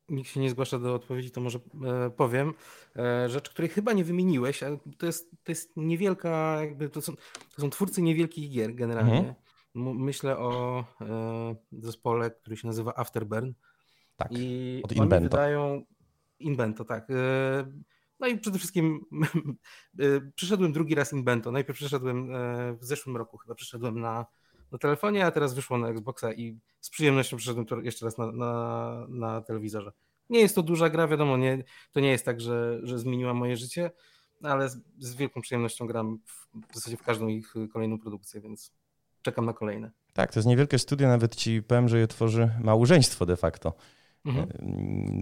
[0.09, 2.55] nikt się nie zgłasza do odpowiedzi, to może e, powiem.
[2.97, 7.17] E, rzecz, której chyba nie wymieniłeś, ale to jest, to jest niewielka, jakby to są,
[7.55, 9.19] to są twórcy niewielkich gier generalnie.
[9.19, 9.46] Mhm.
[9.77, 13.53] Myślę o e, zespole, który się nazywa Afterburn.
[14.17, 15.25] Tak, I od Invento.
[15.25, 15.83] Wydają...
[16.39, 17.11] Invento, tak.
[17.11, 17.15] E,
[18.21, 19.01] no i przede wszystkim
[19.99, 21.53] e, przyszedłem drugi raz Invento.
[21.53, 22.29] Najpierw przyszedłem
[22.79, 24.27] w zeszłym roku, chyba przyszedłem na
[24.73, 28.33] na telefonie, a teraz wyszło na Xboxa i z przyjemnością przeszedłem to jeszcze raz na,
[28.33, 29.93] na, na telewizorze.
[30.31, 33.57] Nie jest to duża gra, wiadomo, nie, to nie jest tak, że, że zmieniła moje
[33.57, 33.91] życie,
[34.43, 38.73] ale z, z wielką przyjemnością gram w, w zasadzie w każdą ich kolejną produkcję, więc
[39.27, 39.91] czekam na kolejne.
[40.13, 43.73] Tak, to jest niewielkie studio, nawet ci powiem, że je tworzy małżeństwo de facto.
[44.25, 44.49] Mhm.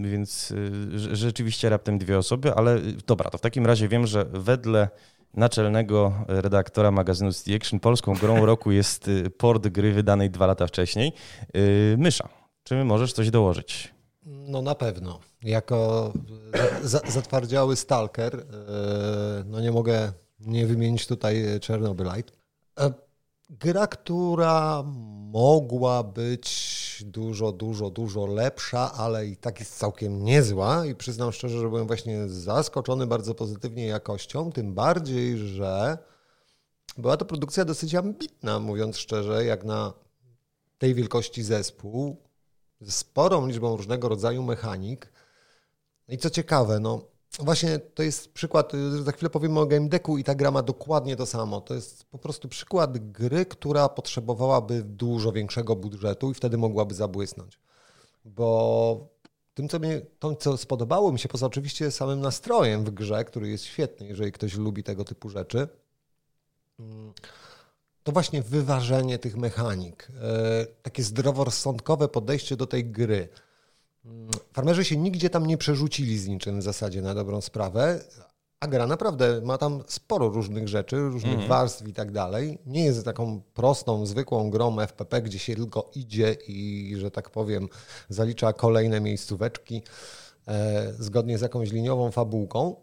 [0.05, 0.53] E, więc
[1.11, 4.89] e, rzeczywiście raptem dwie osoby, ale dobra, to w takim razie wiem, że wedle
[5.33, 7.79] naczelnego redaktora magazynu City Action.
[7.79, 11.13] Polską grą roku jest y, port gry wydanej dwa lata wcześniej.
[11.55, 12.29] Y, Mysza,
[12.63, 13.93] czy możesz coś dołożyć?
[14.25, 15.19] No na pewno.
[15.43, 16.13] Jako
[17.07, 18.43] zatwardziały stalker, y,
[19.45, 22.31] no nie mogę nie wymienić tutaj Chernobylite.
[23.49, 24.83] Gra, która
[25.31, 31.59] mogła być dużo, dużo, dużo lepsza, ale i tak jest całkiem niezła i przyznam szczerze,
[31.59, 35.97] że byłem właśnie zaskoczony bardzo pozytywnie jakością, tym bardziej, że
[36.97, 39.93] była to produkcja dosyć ambitna, mówiąc szczerze, jak na
[40.77, 42.21] tej wielkości zespół,
[42.81, 45.13] z sporą liczbą różnego rodzaju mechanik.
[46.07, 48.71] I co ciekawe, no Właśnie to jest przykład,
[49.03, 51.61] za chwilę powiemy o game decku i ta gra ma dokładnie to samo.
[51.61, 57.59] To jest po prostu przykład gry, która potrzebowałaby dużo większego budżetu i wtedy mogłaby zabłysnąć.
[58.25, 59.15] Bo
[59.53, 63.49] tym, co, mnie, to, co spodobało mi się, poza oczywiście samym nastrojem w grze, który
[63.49, 65.67] jest świetny, jeżeli ktoś lubi tego typu rzeczy,
[68.03, 73.29] to właśnie wyważenie tych mechanik, e, takie zdroworozsądkowe podejście do tej gry.
[74.53, 77.99] Farmerzy się nigdzie tam nie przerzucili z niczym w zasadzie na dobrą sprawę,
[78.59, 81.47] a gra naprawdę ma tam sporo różnych rzeczy, różnych mm.
[81.47, 82.57] warstw i tak dalej.
[82.65, 87.69] Nie jest taką prostą, zwykłą grą FPP, gdzie się tylko idzie i, że tak powiem,
[88.09, 89.81] zalicza kolejne miejscóweczki
[90.47, 92.75] e, zgodnie z jakąś liniową fabułką.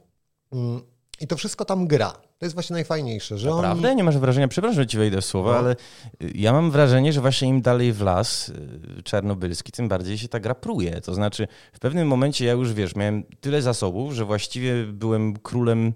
[0.52, 0.80] Mm,
[1.20, 2.20] I to wszystko tam gra.
[2.42, 3.88] To jest właśnie najfajniejsze, że Naprawdę?
[3.88, 3.96] Oni...
[3.96, 5.58] Nie masz wrażenia, przepraszam, że ci wejdę w słowo, no.
[5.58, 5.76] ale
[6.22, 10.28] y, ja mam wrażenie, że właśnie im dalej w las y, czarnobylski, tym bardziej się
[10.28, 11.00] ta gra pruje.
[11.00, 15.92] To znaczy w pewnym momencie ja już, wiesz, miałem tyle zasobów, że właściwie byłem królem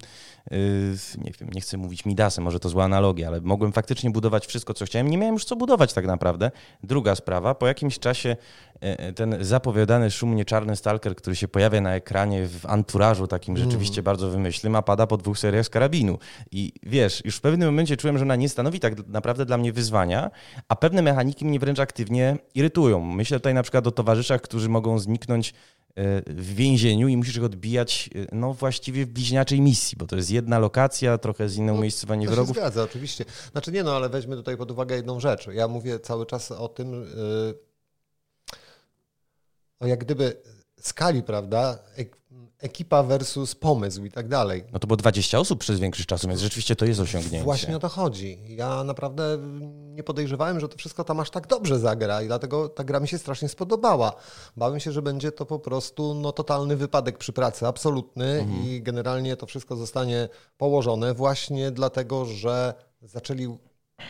[1.18, 4.74] nie wiem, nie chcę mówić Midasem, może to zła analogia, ale mogłem faktycznie budować wszystko,
[4.74, 5.10] co chciałem.
[5.10, 6.50] Nie miałem już co budować tak naprawdę.
[6.82, 8.36] Druga sprawa, po jakimś czasie
[9.16, 13.64] ten zapowiadany szumnie czarny stalker, który się pojawia na ekranie w anturażu takim mm.
[13.70, 16.18] rzeczywiście bardzo wymyślnym, a pada po dwóch seriach z karabinu.
[16.50, 19.72] I wiesz, już w pewnym momencie czułem, że ona nie stanowi tak naprawdę dla mnie
[19.72, 20.30] wyzwania,
[20.68, 23.00] a pewne mechaniki mnie wręcz aktywnie irytują.
[23.00, 25.54] Myślę tutaj na przykład o towarzyszach, którzy mogą zniknąć e,
[26.26, 30.30] w więzieniu i musisz ich odbijać e, no właściwie w bliźniaczej misji, bo to jest
[30.30, 32.48] jedna lokacja, trochę z inną no, miejscowanie wrogów.
[32.48, 33.24] To się zgadza, oczywiście.
[33.52, 35.46] Znaczy nie no, ale weźmy tutaj pod uwagę jedną rzecz.
[35.46, 37.58] Ja mówię cały czas o tym, yy,
[39.80, 40.42] o jak gdyby
[40.80, 41.78] skali, prawda,
[42.58, 44.64] ekipa versus pomysł i tak dalej.
[44.72, 47.44] No to było 20 osób przez większość czasu, więc rzeczywiście to jest osiągnięcie.
[47.44, 48.38] Właśnie o to chodzi.
[48.48, 49.38] Ja naprawdę
[49.94, 53.08] nie podejrzewałem, że to wszystko tam aż tak dobrze zagra i dlatego ta gra mi
[53.08, 54.12] się strasznie spodobała.
[54.56, 58.66] Bałem się, że będzie to po prostu no, totalny wypadek przy pracy, absolutny mhm.
[58.66, 63.48] i generalnie to wszystko zostanie położone właśnie dlatego, że zaczęli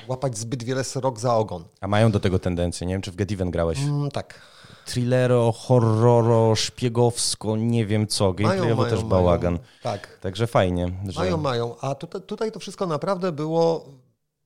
[0.09, 1.65] łapać zbyt wiele srok za ogon.
[1.81, 2.87] A mają do tego tendencję.
[2.87, 3.79] Nie wiem, czy w Get Even grałeś.
[3.79, 4.41] Mm, tak
[4.87, 8.33] thrillero, horroro, szpiegowsko, nie wiem co.
[8.33, 9.53] Gameplayowo też bałagan.
[9.55, 9.65] Mają.
[9.83, 10.19] Tak.
[10.21, 10.93] Także fajnie.
[11.09, 11.21] Że...
[11.21, 11.77] Mają, mają.
[11.81, 13.87] A tutaj, tutaj to wszystko naprawdę było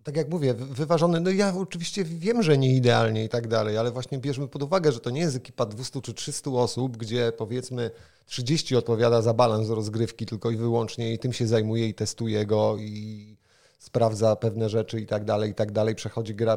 [0.05, 1.21] tak jak mówię, wyważone.
[1.21, 4.93] No ja oczywiście wiem, że nie idealnie i tak dalej, ale właśnie bierzmy pod uwagę,
[4.93, 7.91] że to nie jest ekipa 200 czy 300 osób, gdzie powiedzmy
[8.27, 12.77] 30 odpowiada za balans rozgrywki tylko i wyłącznie i tym się zajmuje i testuje go
[12.79, 13.37] i
[13.81, 15.95] sprawdza pewne rzeczy i tak dalej, i tak dalej.
[15.95, 16.57] Przechodzi grę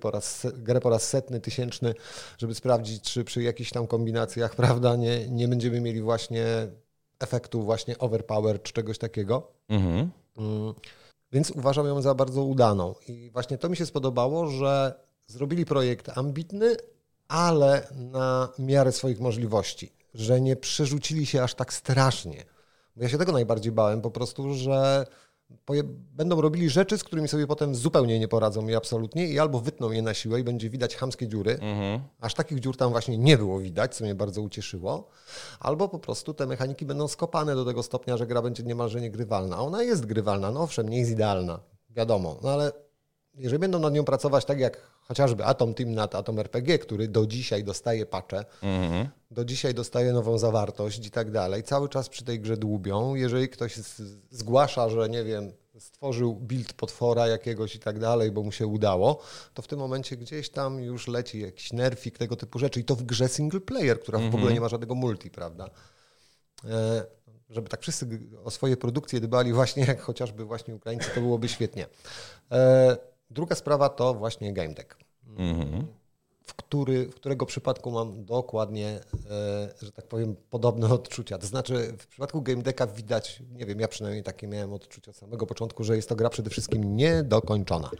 [0.00, 1.94] po, raz, grę po raz setny, tysięczny,
[2.38, 6.44] żeby sprawdzić, czy przy jakichś tam kombinacjach, prawda, nie, nie będziemy mieli właśnie
[7.18, 9.52] efektu właśnie overpower czy czegoś takiego.
[9.68, 10.10] Mhm.
[10.36, 10.74] Mm.
[11.32, 12.94] Więc uważam ją za bardzo udaną.
[13.08, 14.94] I właśnie to mi się spodobało, że
[15.26, 16.76] zrobili projekt ambitny,
[17.28, 19.92] ale na miarę swoich możliwości.
[20.14, 22.44] Że nie przerzucili się aż tak strasznie.
[22.96, 25.06] Bo ja się tego najbardziej bałem, po prostu, że
[26.12, 29.90] będą robili rzeczy, z którymi sobie potem zupełnie nie poradzą i absolutnie i albo wytną
[29.90, 32.00] je na siłę i będzie widać chamskie dziury, mhm.
[32.20, 35.08] aż takich dziur tam właśnie nie było widać, co mnie bardzo ucieszyło,
[35.60, 39.58] albo po prostu te mechaniki będą skopane do tego stopnia, że gra będzie niemalże niegrywalna.
[39.58, 41.60] Ona jest grywalna, no owszem, nie jest idealna,
[41.90, 42.72] wiadomo, no ale
[43.40, 47.26] jeżeli będą nad nią pracować tak jak chociażby Atom Team nad Atom RPG, który do
[47.26, 49.08] dzisiaj dostaje pacze, mhm.
[49.30, 53.14] do dzisiaj dostaje nową zawartość i tak dalej, cały czas przy tej grze dłubią.
[53.14, 53.76] Jeżeli ktoś
[54.30, 59.22] zgłasza, że nie wiem, stworzył build potwora jakiegoś i tak dalej, bo mu się udało,
[59.54, 62.96] to w tym momencie gdzieś tam już leci jakiś nerfik, tego typu rzeczy i to
[62.96, 64.32] w grze single player, która mhm.
[64.32, 64.54] w ogóle mhm.
[64.54, 65.70] nie ma żadnego multi, prawda?
[66.64, 67.04] E,
[67.50, 71.86] żeby tak wszyscy o swoje produkcje dbali właśnie jak chociażby właśnie Ukraińcy, to byłoby świetnie.
[72.52, 75.86] E, Druga sprawa to właśnie game deck, mhm.
[76.42, 81.38] w, który, w którego przypadku mam dokładnie, e, że tak powiem, podobne odczucia.
[81.38, 85.16] To znaczy w przypadku game decka widać, nie wiem, ja przynajmniej takie miałem odczucie od
[85.16, 87.90] samego początku, że jest to gra przede wszystkim niedokończona.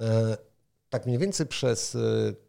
[0.00, 0.36] E,
[0.90, 1.98] tak mniej więcej przez e,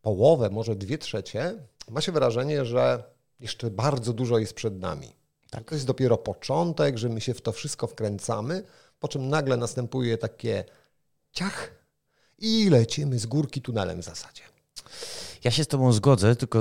[0.02, 1.56] połowę, może dwie trzecie,
[1.90, 3.04] ma się wrażenie, że
[3.40, 5.16] jeszcze bardzo dużo jest przed nami.
[5.50, 5.64] Tak.
[5.64, 8.64] To jest dopiero początek, że my się w to wszystko wkręcamy,
[9.00, 10.64] po czym nagle następuje takie
[11.38, 11.71] ciach
[12.38, 14.41] i lecimy z górki tunelem w zasadzie.
[15.43, 16.60] Ja się z Tobą zgodzę, tylko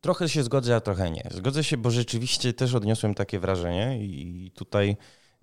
[0.00, 1.28] trochę się zgodzę, a trochę nie.
[1.30, 4.96] Zgodzę się, bo rzeczywiście też odniosłem takie wrażenie i tutaj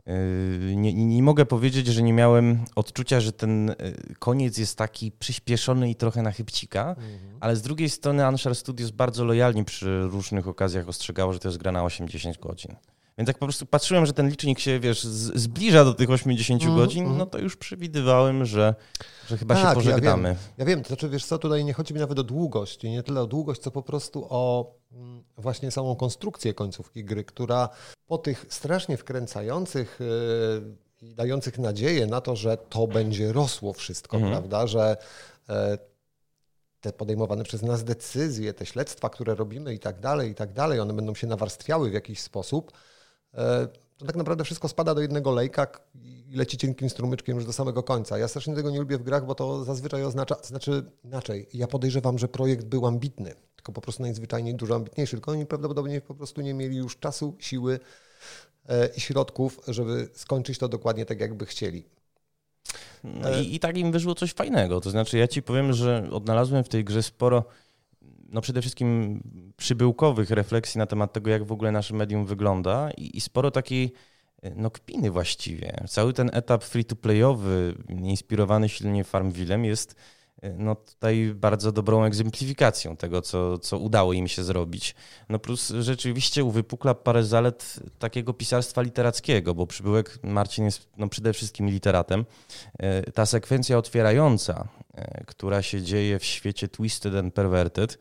[0.06, 5.12] yy, nie, nie, mogę powiedzieć, że nie miałem odczucia, że ten yy, koniec jest taki
[5.12, 7.38] przyspieszony i trochę na chybcika, mhm.
[7.40, 11.58] ale z drugiej strony Anshar Studios bardzo lojalnie przy różnych okazjach ostrzegało, że to jest
[11.58, 12.76] gra na 80 godzin.
[13.18, 16.76] Więc jak po prostu patrzyłem, że ten licznik się, wiesz, zbliża do tych 80 mm,
[16.76, 17.18] godzin, mm.
[17.18, 18.76] no to już przewidywałem, że,
[19.28, 20.30] że chyba tak, się pożegnamy.
[20.30, 22.84] Ja wiem, ja wiem, to znaczy, wiesz co, tutaj nie chodzi mi nawet o długość,
[22.84, 27.70] nie tyle o długość, co po prostu o mm, właśnie samą konstrukcję końcówki gry, która
[28.08, 34.18] po tych strasznie wkręcających yy, i dających nadzieję na to, że to będzie rosło wszystko,
[34.18, 34.30] mm.
[34.30, 34.98] prawda, że
[35.50, 35.78] e,
[36.82, 40.80] te podejmowane przez nas decyzje, te śledztwa, które robimy i tak dalej, i tak dalej,
[40.80, 42.72] one będą się nawarstwiały w jakiś sposób,
[43.98, 45.68] to tak naprawdę wszystko spada do jednego lejka
[46.04, 48.18] i leci cienkim strumyczkiem już do samego końca.
[48.18, 52.20] Ja strasznie tego nie lubię w grach, bo to zazwyczaj oznacza, znaczy inaczej, ja podejrzewam,
[52.20, 56.42] że projekt był ambitny, tylko po prostu najzwyczajniej dużo ambitniejszy, tylko oni prawdopodobnie po prostu
[56.42, 57.80] nie mieli już czasu, siły
[58.70, 61.84] e, i środków, żeby skończyć to dokładnie tak, jakby chcieli.
[63.04, 64.82] No i, i tak im wyszło coś fajnego.
[64.82, 67.44] To znaczy, ja ci powiem, że odnalazłem w tej grze sporo
[68.30, 69.22] no przede wszystkim
[69.58, 73.94] przybyłkowych refleksji na temat tego, jak w ogóle nasze medium wygląda i, i sporo takiej
[74.56, 75.74] no kpiny właściwie.
[75.88, 79.96] Cały ten etap free-to-playowy, inspirowany silnie Farmvillem jest
[80.58, 84.96] no tutaj bardzo dobrą egzemplifikacją tego, co, co udało im się zrobić.
[85.30, 91.34] No plus rzeczywiście uwypukla parę zalet takiego pisarstwa literackiego, bo przybyłek Marcin jest no przede
[91.34, 92.26] wszystkim literatem.
[93.14, 94.68] Ta sekwencja otwierająca,
[95.28, 97.98] która się dzieje w świecie Twisted and Perverted,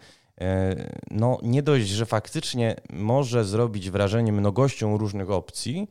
[1.10, 5.88] no nie dość, że faktycznie może zrobić wrażenie mnogością różnych opcji,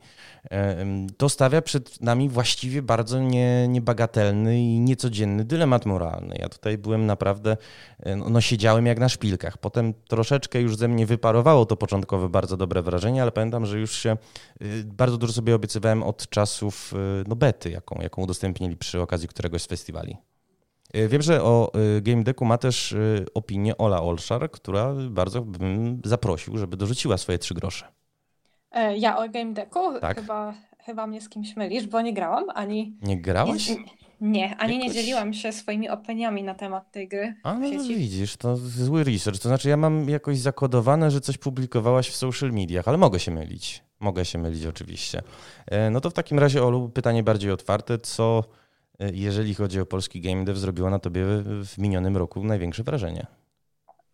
[0.50, 6.36] e, to stawia przed nami właściwie bardzo nie, niebagatelny i niecodzienny dylemat moralny.
[6.38, 7.56] Ja tutaj byłem naprawdę,
[8.00, 9.58] e, no, no siedziałem jak na szpilkach.
[9.58, 13.96] Potem troszeczkę już ze mnie wyparowało to początkowe bardzo dobre wrażenie, ale pamiętam, że już
[13.98, 14.16] się
[14.84, 16.94] bardzo dużo sobie obiecywałem od czasów
[17.26, 20.16] no, bety, jaką, jaką udostępnili przy okazji któregoś z festiwali.
[20.96, 22.96] E, wiem, że o e, Game Decku ma też e,
[23.34, 27.86] opinię Ola Olszar, która bardzo bym zaprosił, żeby dorzuciła swoje trzy grosze.
[28.96, 30.00] Ja o Game Decku?
[30.00, 30.20] Tak.
[30.20, 30.54] Chyba,
[30.84, 32.96] chyba mnie z kimś mylisz, bo nie grałam ani...
[33.02, 33.68] Nie grałaś?
[33.68, 33.76] Nie,
[34.20, 34.88] nie ani Jakoś...
[34.88, 37.34] nie dzieliłam się swoimi opiniami na temat tej gry.
[37.42, 39.40] A no widzisz, to zły research.
[39.40, 43.30] To znaczy ja mam jakoś zakodowane, że coś publikowałaś w social mediach, ale mogę się
[43.30, 43.82] mylić.
[44.00, 45.22] Mogę się mylić oczywiście.
[45.90, 47.98] No to w takim razie Olu, pytanie bardziej otwarte.
[47.98, 48.65] Co E,
[48.98, 53.26] jeżeli chodzi o polski game dev, zrobiła na tobie w minionym roku największe wrażenie?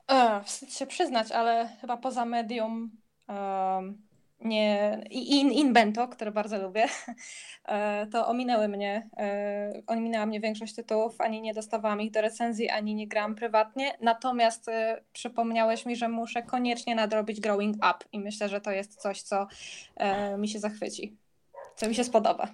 [0.08, 2.90] E, wstyd się przyznać, ale chyba poza medium
[3.28, 4.02] um,
[4.40, 6.86] nie, in, Invento, które bardzo lubię,
[7.64, 12.70] e, to ominęły mnie, e, ominęła mnie większość tytułów, ani nie dostawałam ich do recenzji,
[12.70, 14.66] ani nie grałam prywatnie, natomiast
[15.12, 19.46] przypomniałeś mi, że muszę koniecznie nadrobić Growing Up i myślę, że to jest coś, co
[20.38, 21.16] mi się zachwyci,
[21.76, 22.48] co mi się spodoba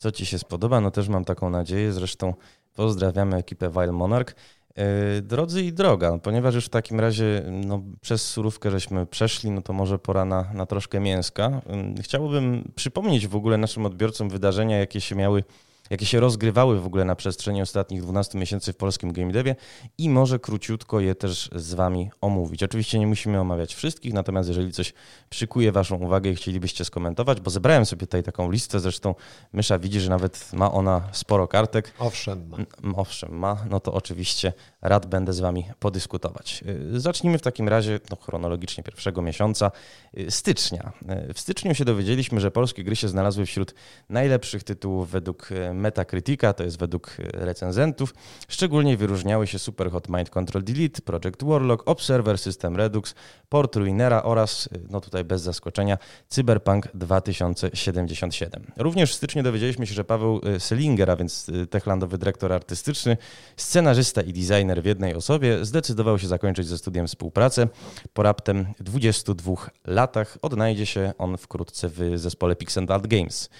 [0.00, 0.80] co Ci się spodoba.
[0.80, 1.92] No też mam taką nadzieję.
[1.92, 2.34] Zresztą
[2.74, 4.34] pozdrawiamy ekipę Wild Monarch.
[4.74, 9.62] E, drodzy i droga, ponieważ już w takim razie no, przez surówkę żeśmy przeszli, no
[9.62, 11.60] to może pora na, na troszkę mięska.
[12.00, 15.44] Chciałbym przypomnieć w ogóle naszym odbiorcom wydarzenia, jakie się miały
[15.90, 19.56] jakie się rozgrywały w ogóle na przestrzeni ostatnich 12 miesięcy w polskim game devie
[19.98, 22.62] i może króciutko je też z Wami omówić.
[22.62, 24.92] Oczywiście nie musimy omawiać wszystkich, natomiast jeżeli coś
[25.30, 29.14] przykuje Waszą uwagę i chcielibyście skomentować, bo zebrałem sobie tutaj taką listę, zresztą
[29.52, 31.94] Mysza widzi, że nawet ma ona sporo kartek.
[31.98, 32.56] Owszem ma.
[32.96, 36.64] Owszem ma, no to oczywiście rad będę z Wami podyskutować.
[36.94, 39.70] Y, zacznijmy w takim razie no, chronologicznie pierwszego miesiąca,
[40.18, 40.92] y, stycznia.
[41.30, 43.74] Y, w styczniu się dowiedzieliśmy, że polskie gry się znalazły wśród
[44.08, 45.48] najlepszych tytułów według
[45.80, 48.14] Metacritica, to jest według recenzentów.
[48.48, 53.14] Szczególnie wyróżniały się Super Hot Mind Control Delete, Project Warlock, Observer System Redux,
[53.48, 58.72] Port Ruinera oraz, no tutaj bez zaskoczenia, Cyberpunk 2077.
[58.76, 63.16] Również w styczniu dowiedzieliśmy się, że Paweł Selinger, a więc techlandowy dyrektor artystyczny,
[63.56, 67.68] scenarzysta i designer w jednej osobie, zdecydował się zakończyć ze studiem współpracę.
[68.12, 69.52] Po raptem 22
[69.84, 73.50] latach odnajdzie się on wkrótce w zespole Pixel Games.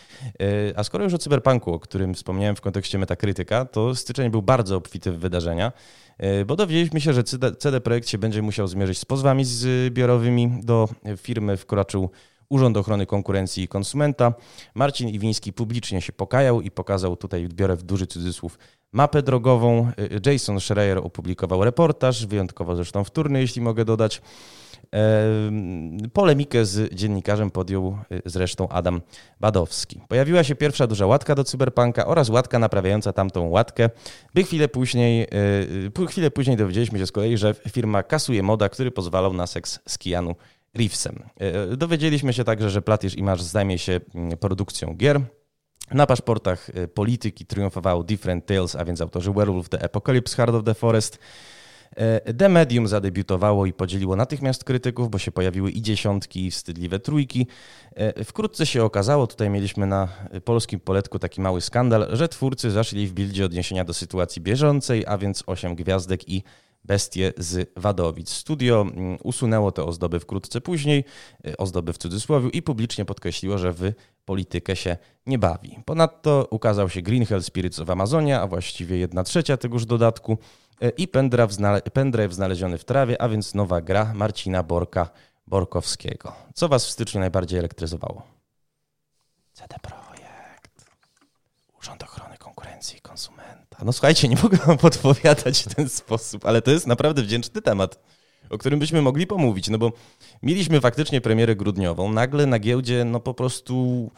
[0.76, 4.76] A skoro już o Cyberpunku, o którym wspomniałem w kontekście Metakrytyka, to styczeń był bardzo
[4.76, 5.72] obfity w wydarzenia,
[6.18, 7.24] e, bo dowiedzieliśmy się, że
[7.58, 10.50] CD, Projekt się będzie musiał zmierzyć z pozwami zbiorowymi.
[10.62, 12.10] Do firmy wkroczył
[12.48, 14.34] Urząd Ochrony Konkurencji i Konsumenta.
[14.74, 18.58] Marcin Iwiński publicznie się pokajał i pokazał tutaj, biorę w duży cudzysłów,
[18.92, 19.90] mapę drogową.
[20.24, 24.22] E, Jason Schreier opublikował reportaż, wyjątkowo zresztą wtórny, jeśli mogę dodać.
[26.12, 29.00] Polemikę z dziennikarzem podjął y, zresztą Adam
[29.40, 30.00] Badowski.
[30.08, 33.90] Pojawiła się pierwsza duża łatka do cyberpunka oraz łatka naprawiająca tamtą łatkę,
[34.34, 35.26] by chwilę później,
[35.98, 39.78] y, chwilę później dowiedzieliśmy się z kolei, że firma kasuje moda, który pozwalał na seks
[39.88, 40.34] z Keanu
[40.74, 41.22] Reevesem.
[41.72, 45.20] Y, dowiedzieliśmy się także, że Platysz Image zajmie się mm, produkcją gier.
[45.90, 50.74] Na paszportach polityki triumfowało Different Tales, a więc autorzy Werewolf the Apocalypse, Heart of the
[50.74, 51.59] Forest, E,
[52.38, 57.46] The Medium zadebiutowało i podzieliło natychmiast krytyków, bo się pojawiły i dziesiątki, i wstydliwe trójki.
[57.94, 60.08] E, wkrótce się okazało, tutaj mieliśmy na
[60.44, 65.18] polskim poletku taki mały skandal, że twórcy zaszli w bildzie odniesienia do sytuacji bieżącej, a
[65.18, 66.42] więc 8 gwiazdek i
[66.84, 68.30] bestie z Wadowic.
[68.30, 71.04] Studio mm, usunęło te ozdoby wkrótce później,
[71.46, 73.92] e, ozdoby w cudzysłowie, i publicznie podkreśliło, że w
[74.24, 75.78] politykę się nie bawi.
[75.84, 80.38] Ponadto ukazał się Green Hell Spirits of Amazonia, a właściwie jedna trzecia tegoż dodatku
[80.96, 81.56] i pendrive,
[81.92, 85.10] pendrive znaleziony w trawie, a więc nowa gra Marcina Borka
[85.46, 86.32] Borkowskiego.
[86.54, 88.22] Co Was w styczniu najbardziej elektryzowało?
[89.52, 90.90] CD Projekt,
[91.80, 93.76] Urząd Ochrony Konkurencji i Konsumenta.
[93.84, 97.98] No słuchajcie, nie mogę Wam podpowiadać w ten sposób, ale to jest naprawdę wdzięczny temat,
[98.50, 99.92] o którym byśmy mogli pomówić, no bo
[100.42, 104.10] mieliśmy faktycznie premierę grudniową, nagle na giełdzie no po prostu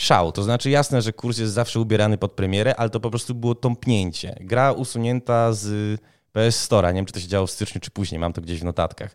[0.00, 0.32] szał.
[0.32, 3.54] To znaczy jasne, że kurs jest zawsze ubierany pod premierę, ale to po prostu było
[3.54, 4.36] tąpnięcie.
[4.40, 6.00] Gra usunięta z
[6.32, 6.88] PS Store.
[6.88, 8.18] Nie wiem, czy to się działo w styczniu, czy później.
[8.18, 9.14] Mam to gdzieś w notatkach.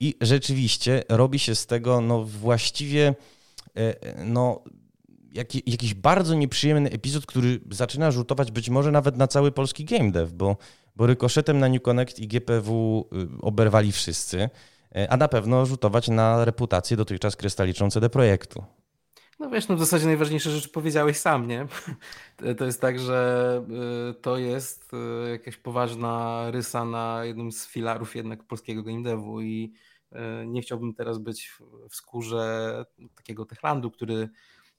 [0.00, 3.14] I rzeczywiście robi się z tego no właściwie
[3.76, 4.62] e, no,
[5.66, 10.32] jakiś bardzo nieprzyjemny epizod, który zaczyna rzutować być może nawet na cały polski game dev,
[10.32, 10.56] bo
[10.96, 14.50] bo rykoszetem na New Connect i GPW y, oberwali wszyscy,
[14.96, 18.64] y, a na pewno rzutować na reputację dotychczas krystaliczną CD Projektu.
[19.40, 21.66] No wiesz, no w zasadzie najważniejsze rzeczy powiedziałeś sam, nie?
[22.58, 23.66] To jest tak, że
[24.10, 24.92] y, to jest
[25.30, 29.02] jakaś poważna rysa na jednym z filarów jednak polskiego game
[29.42, 29.72] i
[30.46, 31.52] nie chciałbym teraz być
[31.90, 32.84] w skórze
[33.16, 34.28] takiego Techlandu, który,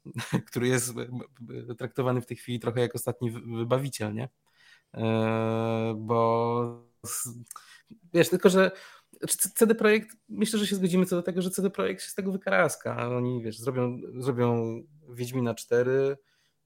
[0.48, 0.94] który jest
[1.78, 4.30] traktowany w tej chwili trochę jak ostatni wybawiciel, nie?
[5.96, 6.88] Bo
[8.14, 8.72] wiesz, tylko że
[9.28, 12.32] CD Projekt, myślę, że się zgodzimy co do tego, że CD Projekt się z tego
[12.32, 13.10] wykaraska.
[13.10, 16.18] Oni, wiesz, zrobią, zrobią Wiedźmina 4,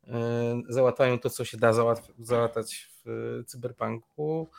[0.07, 1.73] e, załatają to, co się da
[2.19, 4.49] załatać w cyberpunku,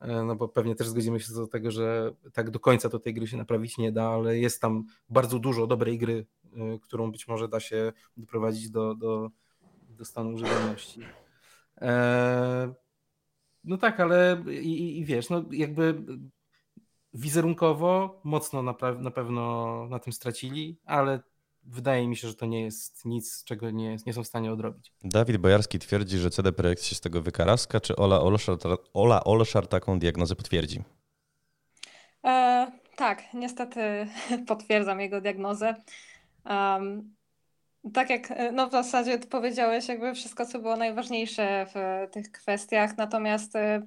[0.00, 2.98] e, no bo pewnie też zgodzimy się co do tego, że tak do końca to
[2.98, 6.26] tej gry się naprawić nie da, ale jest tam bardzo dużo dobrej gry,
[6.82, 9.30] którą być może da się doprowadzić do, do,
[9.88, 11.00] do stanu używalności.
[13.64, 16.02] No tak, ale i, i wiesz, no jakby
[17.18, 21.20] wizerunkowo mocno na, na pewno na tym stracili, ale
[21.62, 24.92] wydaje mi się, że to nie jest nic, czego nie, nie są w stanie odrobić.
[25.04, 28.56] Dawid Bojarski twierdzi, że CD Projekt się z tego wykaraska, czy Ola Olszar,
[28.94, 30.82] Ola Olszar taką diagnozę potwierdzi?
[32.24, 32.66] E,
[32.96, 33.80] tak, niestety
[34.48, 35.74] potwierdzam jego diagnozę.
[36.44, 37.14] Um,
[37.94, 43.56] tak jak no w zasadzie powiedziałeś, jakby wszystko, co było najważniejsze w tych kwestiach, natomiast
[43.56, 43.86] e,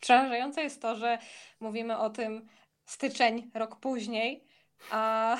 [0.00, 1.18] przerażające jest to, że
[1.60, 2.48] mówimy o tym
[2.84, 4.44] styczeń, rok później,
[4.90, 5.36] a,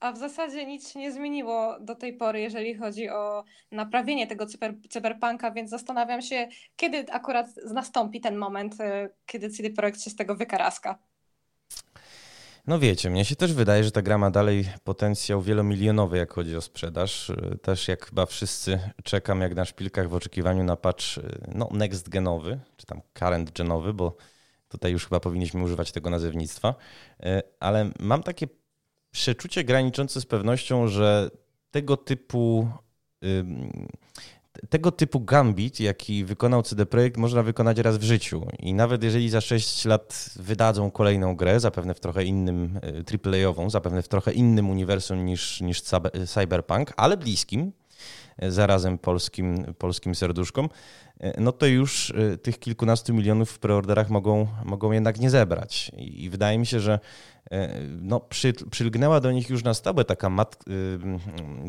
[0.00, 4.46] a w zasadzie nic się nie zmieniło do tej pory, jeżeli chodzi o naprawienie tego
[4.46, 10.10] cyber, cyberpunka, więc zastanawiam się, kiedy akurat nastąpi ten moment, e, kiedy CD Projekt się
[10.10, 10.98] z tego wykaraska.
[12.66, 16.56] No wiecie, mnie się też wydaje, że ta gra ma dalej potencjał wielomilionowy, jak chodzi
[16.56, 17.32] o sprzedaż.
[17.62, 21.04] Też jak chyba wszyscy czekam jak na szpilkach w oczekiwaniu na patch
[21.54, 24.16] no, next genowy, czy tam current genowy, bo
[24.68, 26.74] tutaj już chyba powinniśmy używać tego nazewnictwa.
[27.60, 28.46] Ale mam takie
[29.10, 31.30] przeczucie graniczące z pewnością, że
[31.70, 32.68] tego typu
[34.70, 38.46] tego typu gambit, jaki wykonał CD Projekt, można wykonać raz w życiu.
[38.58, 43.70] I nawet jeżeli za 6 lat wydadzą kolejną grę, zapewne w trochę innym, e, AAA-ową,
[43.70, 45.82] zapewne w trochę innym uniwersum niż, niż
[46.26, 47.72] Cyberpunk, ale bliskim,
[48.38, 50.68] e, zarazem polskim, polskim serduszkom,
[51.20, 55.92] e, no to już tych kilkunastu milionów w preorderach mogą, mogą jednak nie zebrać.
[55.96, 56.98] I wydaje mi się, że
[58.00, 60.64] no, przy, przylgnęła do nich już na stałe taka, mat,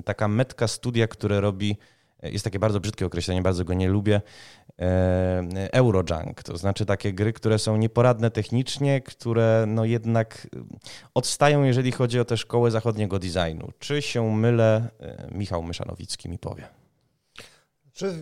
[0.05, 1.77] taka metka studia, które robi
[2.23, 4.21] jest takie bardzo brzydkie określenie, bardzo go nie lubię,
[4.79, 10.47] e, Eurojunk, to znaczy takie gry, które są nieporadne technicznie, które no jednak
[11.13, 13.71] odstają, jeżeli chodzi o tę szkołę zachodniego designu.
[13.79, 14.89] Czy się mylę?
[14.99, 16.67] E, Michał Myszanowicki mi powie.
[17.93, 18.13] Czy...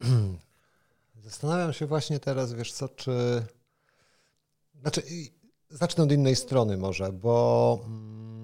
[1.24, 3.42] Zastanawiam się właśnie teraz, wiesz co, czy...
[4.80, 5.02] Znaczy,
[5.70, 8.37] zacznę od innej strony może, bo mm,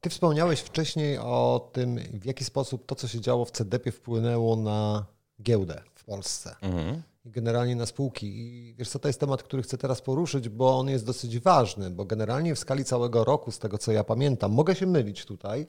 [0.00, 4.56] ty wspomniałeś wcześniej o tym, w jaki sposób to, co się działo w CDP wpłynęło
[4.56, 5.06] na
[5.42, 6.56] giełdę w Polsce.
[6.62, 7.02] Mhm.
[7.24, 8.26] I generalnie na spółki.
[8.26, 11.90] I wiesz co, to jest temat, który chcę teraz poruszyć, bo on jest dosyć ważny,
[11.90, 15.66] bo generalnie w skali całego roku, z tego co ja pamiętam, mogę się mylić tutaj,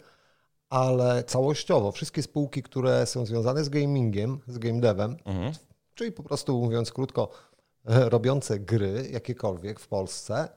[0.69, 5.53] ale całościowo wszystkie spółki, które są związane z gamingiem, z game devem, mhm.
[5.95, 7.29] czyli po prostu mówiąc krótko,
[7.85, 10.49] robiące gry jakiekolwiek w Polsce,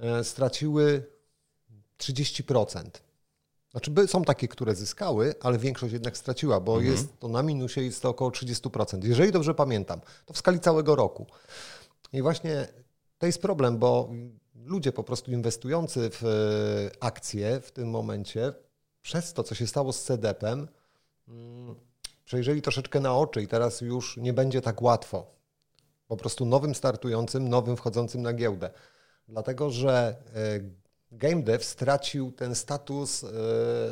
[0.00, 1.13] e, straciły
[1.98, 2.84] 30%.
[3.70, 6.92] Znaczy są takie, które zyskały, ale większość jednak straciła, bo mhm.
[6.92, 9.04] jest to na minusie jest to około 30%.
[9.04, 11.26] Jeżeli dobrze pamiętam, to w skali całego roku.
[12.12, 12.68] I właśnie
[13.18, 14.10] to jest problem, bo
[14.54, 18.52] ludzie po prostu inwestujący w e, akcje w tym momencie,
[19.02, 20.68] przez to, co się stało z CDP-em,
[21.28, 21.74] mm,
[22.24, 25.26] przejrzeli troszeczkę na oczy i teraz już nie będzie tak łatwo.
[26.08, 28.70] Po prostu nowym startującym, nowym wchodzącym na giełdę.
[29.28, 30.83] Dlatego, że e,
[31.18, 33.28] game dev stracił ten status e,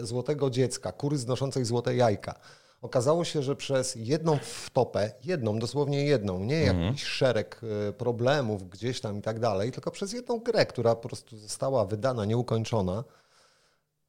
[0.06, 2.34] złotego dziecka, kury znoszącej złote jajka.
[2.82, 6.82] Okazało się, że przez jedną wtopę, jedną, dosłownie jedną, nie mhm.
[6.82, 11.08] jakiś szereg e, problemów gdzieś tam i tak dalej, tylko przez jedną grę, która po
[11.08, 13.04] prostu została wydana, nieukończona,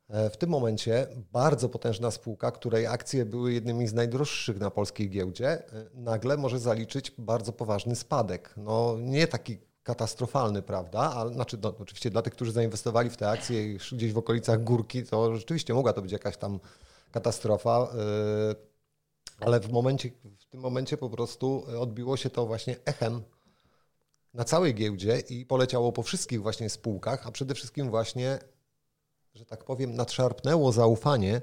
[0.09, 5.09] e, w tym momencie bardzo potężna spółka, której akcje były jednymi z najdroższych na polskiej
[5.09, 8.53] giełdzie, nagle może zaliczyć bardzo poważny spadek.
[8.57, 10.99] No nie taki katastrofalny, prawda?
[11.15, 15.03] A, znaczy, no, oczywiście dla tych, którzy zainwestowali w te akcje gdzieś w okolicach górki,
[15.03, 16.59] to rzeczywiście mogła to być jakaś tam
[17.11, 17.87] katastrofa,
[18.49, 18.55] yy,
[19.39, 20.09] ale w, momencie,
[20.39, 23.21] w tym momencie po prostu odbiło się to właśnie echem
[24.33, 28.39] na całej giełdzie i poleciało po wszystkich właśnie spółkach, a przede wszystkim właśnie,
[29.35, 31.41] że tak powiem, nadszarpnęło zaufanie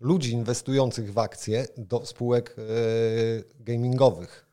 [0.00, 4.49] ludzi inwestujących w akcje do spółek yy, gamingowych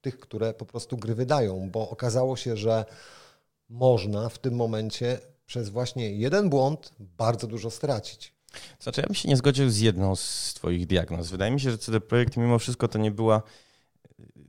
[0.00, 2.84] tych, które po prostu gry wydają, bo okazało się, że
[3.68, 8.32] można w tym momencie przez właśnie jeden błąd bardzo dużo stracić.
[8.80, 11.30] Znaczy, ja bym się nie zgodził z jedną z Twoich diagnoz.
[11.30, 13.42] Wydaje mi się, że CD Projekt mimo wszystko to nie była.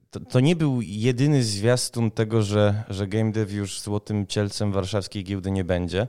[0.09, 5.23] To, to, nie był jedyny zwiastun tego, że, że game dev już złotym cielcem warszawskiej
[5.23, 6.07] giełdy nie będzie.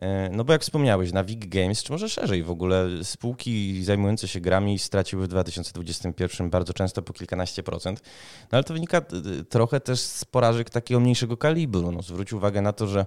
[0.00, 4.28] E, no bo jak wspomniałeś, na Wig Games, czy może szerzej w ogóle, spółki zajmujące
[4.28, 8.00] się grami straciły w 2021 bardzo często po kilkanaście procent.
[8.42, 9.02] No ale to wynika
[9.48, 11.92] trochę też z porażek takiego mniejszego kalibru.
[11.92, 13.06] No, zwróć uwagę na to, że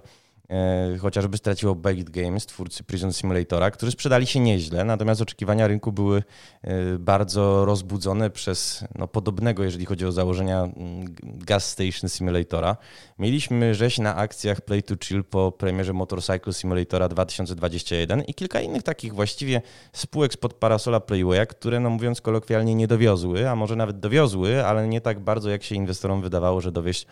[1.00, 6.22] chociażby straciło Baked Games, twórcy Prison Simulatora, którzy sprzedali się nieźle, natomiast oczekiwania rynku były
[6.62, 12.76] e, bardzo rozbudzone przez no, podobnego, jeżeli chodzi o założenia mm, Gas Station Simulatora.
[13.18, 18.82] Mieliśmy rzeź na akcjach Play to Chill po premierze Motorcycle Simulatora 2021 i kilka innych
[18.82, 24.00] takich właściwie spółek spod parasola Playwaya, które no mówiąc kolokwialnie nie dowiozły, a może nawet
[24.00, 27.06] dowiozły, ale nie tak bardzo jak się inwestorom wydawało, że dowieść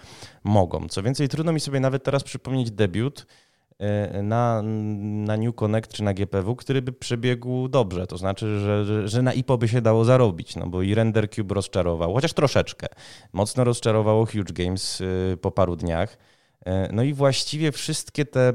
[0.45, 0.89] mogą.
[0.89, 3.25] Co więcej, trudno mi sobie nawet teraz przypomnieć debiut E,
[4.23, 8.07] na, na New Connect czy na GPW, który by przebiegł dobrze.
[8.07, 11.55] To znaczy, że, że, na IPO by się dało zarobić, no bo i Render Cube
[11.55, 12.87] rozczarował, chociaż troszeczkę.
[13.33, 16.19] Mocno rozczarowało Huge Games e, po paru dniach.
[16.67, 18.53] E, no i właściwie wszystkie te.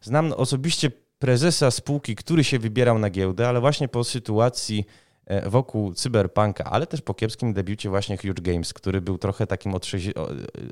[0.00, 5.05] Znam osobiście prezesa spółki, który się wybierał na giełdę, ale właśnie po sytuacji E,
[5.46, 9.72] wokół cyberpunka, ale też po kiepskim debiucie właśnie Huge Games, który był trochę takim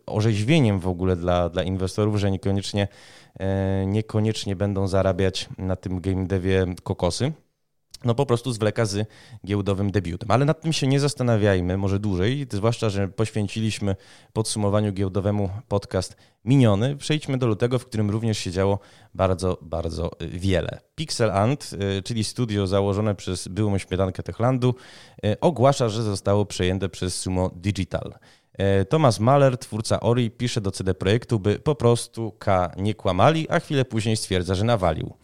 [0.07, 2.89] orzeźwieniem w ogóle dla, dla inwestorów, że niekoniecznie,
[3.41, 7.33] e, niekoniecznie będą zarabiać na tym game devie kokosy
[8.05, 9.09] no po prostu zwleka z
[9.47, 10.31] giełdowym debiutem.
[10.31, 13.97] Ale nad tym się nie zastanawiajmy, może dłużej, zwłaszcza, że poświęciliśmy
[14.33, 16.97] podsumowaniu giełdowemu podcast miniony.
[16.97, 18.79] Przejdźmy do lutego, w którym również się działo
[19.15, 20.81] bardzo, bardzo wiele.
[20.95, 24.75] Pixel Ant, y, czyli studio założone przez byłą śmietankę Techlandu,
[25.25, 28.15] y, ogłasza, że zostało przejęte przez Sumo Digital.
[28.61, 33.51] Y, Thomas Mahler, twórca Ori, pisze do CD Projektu, by po prostu K nie kłamali,
[33.51, 35.15] a chwilę później stwierdza, że nawalił.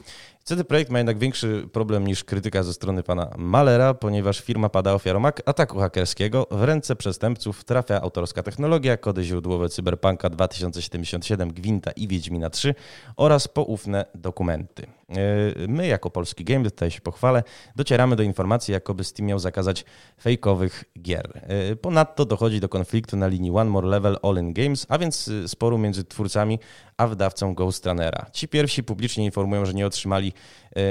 [0.45, 4.95] CD Projekt ma jednak większy problem niż krytyka ze strony pana Malera, ponieważ firma pada
[4.95, 6.47] ofiarą ataku hakerskiego.
[6.51, 12.75] W ręce przestępców trafia autorska technologia, kody źródłowe Cyberpunka 2077, Gwinta i Wiedźmina 3
[13.17, 15.00] oraz poufne dokumenty.
[15.11, 17.43] E, my, jako polski game, tutaj się pochwalę,
[17.77, 19.85] docieramy do informacji, jakoby Steam miał zakazać
[20.21, 21.41] fejkowych gier.
[21.43, 25.29] E, ponadto dochodzi do konfliktu na linii One More Level All In Games, a więc
[25.29, 26.59] e, sporu między twórcami
[26.97, 28.27] a wydawcą Ghost Runnera.
[28.33, 30.33] Ci pierwsi publicznie informują, że nie otrzymali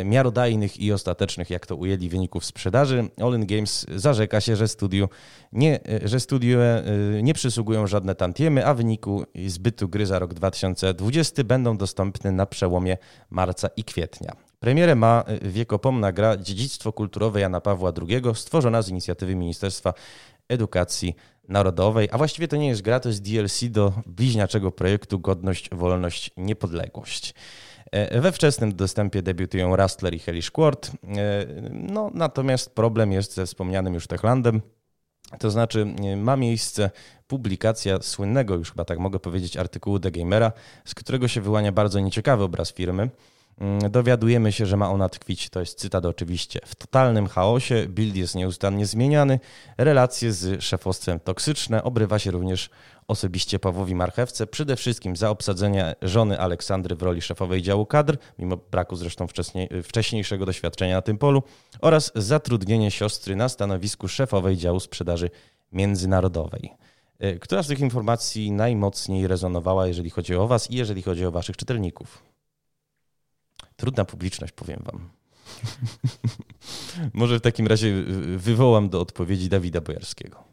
[0.06, 3.10] miarodajnych i ostatecznych, jak to ujęli, wyników sprzedaży.
[3.22, 5.10] All In Games zarzeka się, że studiu
[5.54, 6.60] nie, że studio
[7.22, 12.98] nie przysługują żadne tantiemy, a wyniku zbytu gry za rok 2020 będą dostępne na przełomie
[13.30, 14.32] marca i kwietnia.
[14.60, 19.94] Premierę ma wiekopomna gra Dziedzictwo kulturowe Jana Pawła II, stworzona z inicjatywy Ministerstwa
[20.50, 21.16] Edukacji
[21.48, 26.32] Narodowej, a właściwie to nie jest gra, to jest DLC do bliźniaczego projektu Godność, Wolność,
[26.38, 27.34] Niepodległość.
[27.92, 30.92] E, we wczesnym dostępie debiutują Rustler i Hellish Quart.
[30.92, 30.92] E,
[31.72, 34.62] no, natomiast problem jest ze wspomnianym już Techlandem.
[35.40, 36.92] To znaczy, e, ma miejsce
[37.28, 40.52] publikacja słynnego, już chyba tak mogę powiedzieć, artykułu The Gamera,
[40.86, 43.10] z którego się wyłania bardzo nieciekawy obraz firmy.
[43.60, 48.16] Mm, dowiadujemy się, że ma ona tkwić, to jest cytat oczywiście, w totalnym chaosie, build
[48.16, 49.40] jest nieustannie zmieniany,
[49.78, 52.70] relacje z szefostwem toksyczne, obrywa się również
[53.08, 58.58] osobiście Pawłowi Marchewce, przede wszystkim za obsadzenie żony Aleksandry w roli szefowej działu kadr, mimo
[58.58, 59.28] braku zresztą
[59.84, 61.44] wcześniejszego doświadczenia na tym polu,
[61.82, 65.30] oraz zatrudnienie siostry na stanowisku szefowej działu sprzedaży
[65.72, 66.74] międzynarodowej.
[67.20, 71.32] E, która z tych informacji najmocniej rezonowała, jeżeli chodzi o Was i jeżeli chodzi o
[71.32, 72.29] Waszych czytelników?
[73.80, 75.10] Trudna publiczność, powiem wam.
[77.14, 78.04] Może w takim razie
[78.38, 80.44] wywołam do odpowiedzi Dawida Bojarskiego.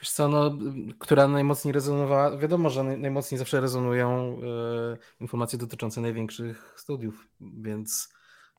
[0.00, 0.58] Wiesz co, no,
[0.98, 2.38] która najmocniej rezonowała?
[2.38, 8.12] Wiadomo, że najmocniej zawsze rezonują e, informacje dotyczące największych studiów, więc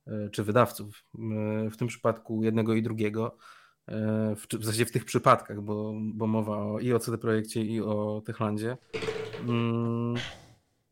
[0.07, 1.03] e, czy wydawców.
[1.15, 3.37] E, w tym przypadku jednego i drugiego.
[3.87, 7.61] E, w, w zasadzie w tych przypadkach, bo, bo mowa o, i o CD Projekcie,
[7.61, 8.77] i o Techlandzie.
[9.41, 10.15] Mm,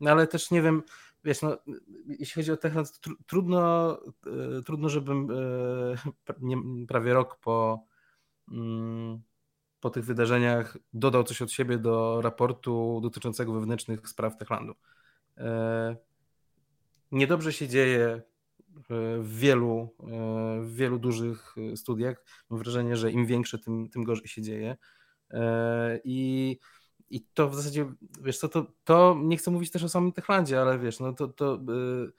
[0.00, 0.82] no ale też nie wiem,
[1.26, 1.58] wiesz, no,
[2.06, 3.92] jeśli chodzi o Techland, tr trudno,
[4.58, 6.56] e, trudno, żebym e, nie,
[6.88, 7.84] prawie rok po,
[8.50, 9.22] mm,
[9.80, 14.74] po tych wydarzeniach dodał coś od siebie do raportu dotyczącego wewnętrznych spraw Techlandu.
[15.36, 15.96] E,
[17.12, 18.22] niedobrze się dzieje
[18.88, 19.94] w wielu,
[20.62, 22.24] w wielu dużych studiach.
[22.50, 24.76] Mam wrażenie, że im większe, tym, tym gorzej się dzieje.
[26.04, 26.58] I
[27.10, 30.60] i to w zasadzie, wiesz co, to, to nie chcę mówić też o samym Techlandzie,
[30.60, 32.12] ale wiesz, no to, to, yy,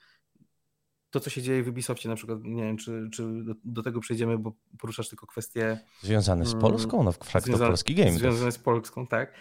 [1.10, 4.00] to co się dzieje w Ubisoftie na przykład, nie wiem, czy, czy do, do tego
[4.00, 5.80] przejdziemy, bo poruszasz tylko kwestie...
[6.00, 7.02] Związane z mm, Polską?
[7.02, 8.12] No, fakt to polski game.
[8.12, 9.34] Związane z Polską, tak.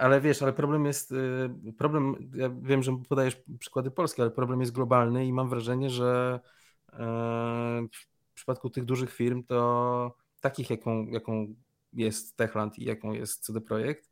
[0.00, 1.14] Ale wiesz, ale problem jest,
[1.78, 6.40] problem, ja wiem, że podajesz przykłady polskie, ale problem jest globalny i mam wrażenie, że
[8.30, 11.54] w przypadku tych dużych firm to takich, jaką, jaką
[11.92, 14.09] jest Techland i jaką jest CD Projekt,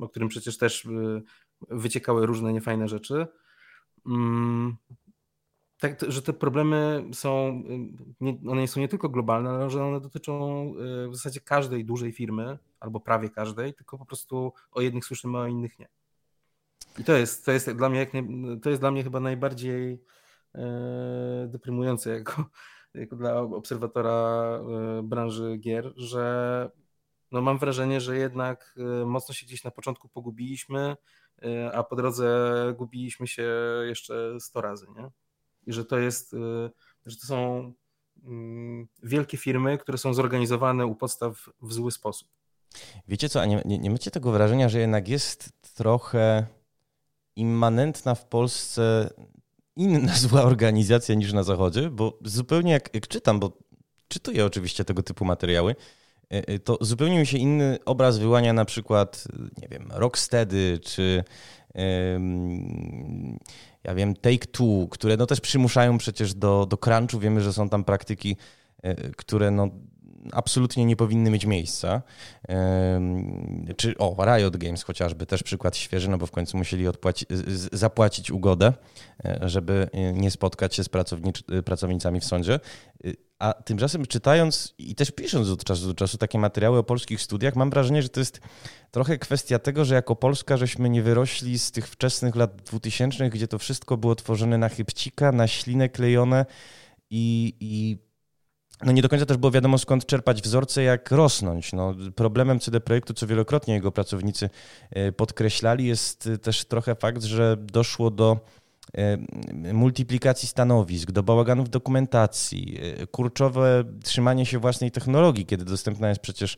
[0.00, 0.88] o którym przecież też
[1.68, 3.26] wyciekały różne niefajne rzeczy,
[4.06, 4.76] mm,
[5.80, 7.62] tak, że te problemy są,
[8.20, 10.64] nie, one nie są nie tylko globalne, ale że one dotyczą
[11.04, 15.38] y, w zasadzie każdej dużej firmy, albo prawie każdej, tylko po prostu o jednych słyszymy,
[15.38, 15.88] a o innych nie.
[16.98, 18.24] I to jest, to jest dla mnie, jak nie,
[18.62, 20.02] to jest dla mnie chyba najbardziej
[20.54, 22.44] e, deprymujące jako,
[22.94, 24.60] jako dla obserwatora
[25.02, 26.70] branży gier, że
[27.32, 30.96] no mam wrażenie, że jednak e, mocno się gdzieś na początku pogubiliśmy,
[31.42, 32.28] e, a po drodze
[32.78, 33.52] gubiliśmy się
[33.86, 35.10] jeszcze 100 razy, nie?
[35.66, 36.70] i że to jest, y,
[37.06, 37.72] że to są
[38.24, 42.28] mm, wielkie firmy, które są zorganizowane u podstaw w zły sposób.
[43.08, 46.46] Wiecie co, a nie, nie, nie macie tego wrażenia, że jednak jest trochę
[47.36, 49.10] immanentna w Polsce
[49.76, 51.90] inna zła organizacja niż na Zachodzie?
[51.90, 53.58] Bo zupełnie jak, jak czytam, bo
[54.08, 56.05] czytuję oczywiście tego typu materiały, y, y,
[56.64, 59.24] to zupełnie mi się inny obraz wyłania na przykład,
[59.62, 61.24] nie wiem, Rocksteady czy
[63.84, 67.18] ja wiem, Take Two, które no też przymuszają przecież do, do crunchu.
[67.18, 68.36] Wiemy, że są tam praktyki,
[68.82, 69.68] e, które no
[70.32, 72.02] absolutnie nie powinny mieć miejsca.
[73.76, 77.26] Czy o, Riot Games chociażby, też przykład świeży, no bo w końcu musieli odpłaci,
[77.72, 78.72] zapłacić ugodę,
[79.24, 80.88] e, żeby nie spotkać się z
[81.64, 82.60] pracownicami w sądzie.
[83.38, 87.56] A tymczasem czytając i też pisząc od czasu do czasu takie materiały o polskich studiach,
[87.56, 88.40] mam wrażenie, że to jest
[88.90, 93.48] trochę kwestia tego, że jako Polska żeśmy nie wyrośli z tych wczesnych lat 2000, gdzie
[93.48, 96.46] to wszystko było tworzone na chybcika, na ślinę klejone
[97.10, 97.98] i, i
[98.84, 101.72] no nie do końca też było wiadomo skąd czerpać wzorce, jak rosnąć.
[101.72, 104.50] No, problemem CD Projektu, co wielokrotnie jego pracownicy
[104.90, 108.40] e, podkreślali, jest też trochę fakt, że doszło do
[108.94, 109.18] e,
[109.72, 116.56] multiplikacji stanowisk, do bałaganów dokumentacji, e, kurczowe trzymanie się własnej technologii, kiedy dostępna jest przecież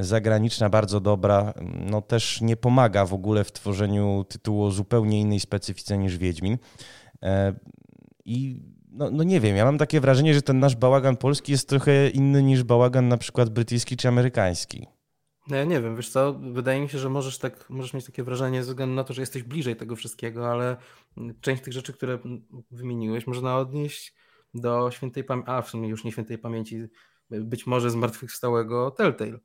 [0.00, 5.40] zagraniczna, bardzo dobra, no też nie pomaga w ogóle w tworzeniu tytułu o zupełnie innej
[5.40, 6.58] specyfice niż Wiedźmin.
[8.24, 8.62] I
[8.92, 12.08] no, no nie wiem, ja mam takie wrażenie, że ten nasz bałagan polski jest trochę
[12.08, 14.86] inny niż bałagan na przykład brytyjski czy amerykański.
[15.48, 18.22] No ja nie wiem, wiesz co, wydaje mi się, że możesz, tak, możesz mieć takie
[18.22, 20.76] wrażenie ze względu na to, że jesteś bliżej tego wszystkiego, ale
[21.40, 22.18] część tych rzeczy, które
[22.70, 24.14] wymieniłeś, można odnieść
[24.54, 26.82] do świętej pamięci, a w sumie już nie świętej pamięci,
[27.30, 29.38] być może zmartwychwstałego Telltale.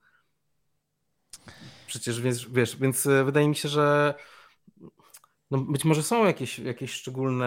[1.87, 4.13] Przecież wiesz, wiesz, więc e, wydaje mi się, że
[5.51, 7.45] no być może są jakieś, jakieś szczególne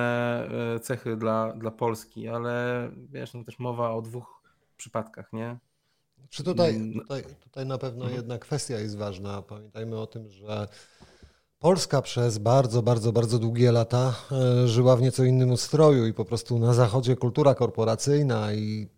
[0.77, 4.43] e, cechy dla, dla Polski, ale wiesz, no też mowa o dwóch
[4.77, 5.59] przypadkach, nie?
[6.31, 7.03] Czy tutaj, mm, no.
[7.03, 8.17] tutaj, tutaj na pewno mhm.
[8.17, 9.43] jedna kwestia jest ważna.
[9.43, 10.69] Pamiętajmy o tym, że
[11.59, 16.25] Polska przez bardzo, bardzo, bardzo długie lata e, żyła w nieco innym ustroju i po
[16.25, 18.89] prostu na zachodzie kultura korporacyjna i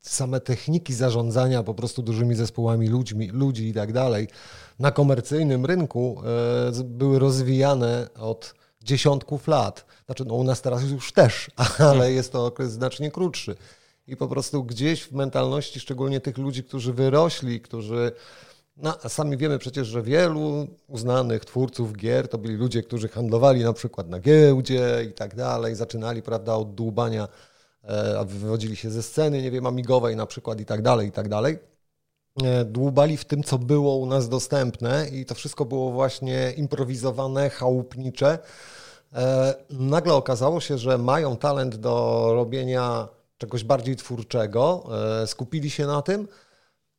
[0.00, 4.28] same techniki zarządzania po prostu dużymi zespołami ludźmi, ludzi i tak dalej
[4.78, 6.22] na komercyjnym rynku
[6.78, 9.84] e, były rozwijane od dziesiątków lat.
[10.06, 12.14] Znaczy, no u nas teraz już też, ale hmm.
[12.14, 13.56] jest to okres znacznie krótszy.
[14.06, 18.12] I po prostu gdzieś w mentalności, szczególnie tych ludzi, którzy wyrośli, którzy.
[18.76, 23.72] No, sami wiemy przecież, że wielu uznanych twórców gier to byli ludzie, którzy handlowali na
[23.72, 27.28] przykład na giełdzie i tak dalej, zaczynali, prawda, od dłubania,
[27.82, 31.28] e, wywodzili się ze sceny, nie wiem, amigowej na przykład i tak dalej, i tak
[31.28, 31.58] dalej.
[32.42, 37.50] E, dłubali w tym, co było u nas dostępne i to wszystko było właśnie improwizowane,
[37.50, 38.38] chałupnicze.
[39.12, 43.08] E, nagle okazało się, że mają talent do robienia
[43.38, 44.88] czegoś bardziej twórczego,
[45.26, 46.28] skupili się na tym,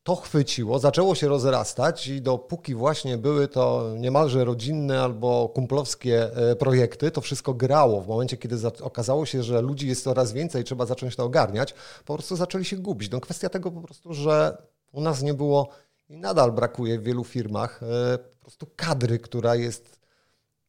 [0.03, 6.29] to chwyciło, zaczęło się rozrastać i dopóki właśnie były to niemalże rodzinne albo kumplowskie
[6.59, 8.01] projekty, to wszystko grało.
[8.01, 11.73] W momencie, kiedy okazało się, że ludzi jest coraz więcej, trzeba zacząć to ogarniać,
[12.05, 13.11] po prostu zaczęli się gubić.
[13.11, 14.57] No kwestia tego po prostu, że
[14.91, 15.69] u nas nie było
[16.09, 19.99] i nadal brakuje w wielu firmach e, po prostu kadry, która jest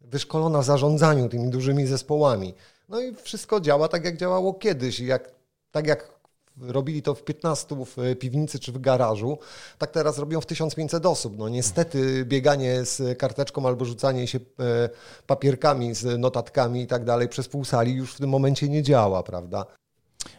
[0.00, 2.54] wyszkolona w zarządzaniu tymi dużymi zespołami.
[2.88, 5.00] No i wszystko działa tak, jak działało kiedyś.
[5.00, 5.30] Jak,
[5.70, 6.11] tak jak
[6.60, 9.38] robili to w 15 w piwnicy czy w garażu,
[9.78, 11.38] tak teraz robią w 1500 osób.
[11.38, 14.88] No niestety bieganie z karteczką albo rzucanie się e,
[15.26, 19.22] papierkami z notatkami i tak dalej przez pół sali już w tym momencie nie działa,
[19.22, 19.66] prawda?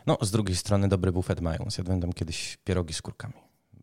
[0.05, 1.65] No, z drugiej strony dobry bufet mają.
[1.69, 3.33] Zjadłem tam kiedyś pierogi z kurkami.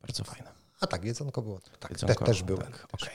[0.03, 0.53] Bardzo fajne.
[0.81, 1.61] A tak, jedzonko było.
[1.81, 2.59] Tak, jedzonko, te, też było.
[2.59, 3.15] Tak, okay.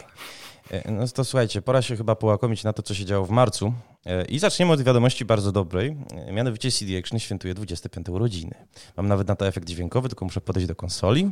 [0.72, 3.74] E, no to słuchajcie, pora się chyba połakomić na to, co się działo w marcu.
[4.06, 5.98] E, I zaczniemy od wiadomości bardzo dobrej.
[6.28, 8.56] E, mianowicie CD Action świętuje 25 urodziny.
[8.98, 11.32] Mam nawet na to efekt dźwiękowy, tylko muszę podejść do konsoli.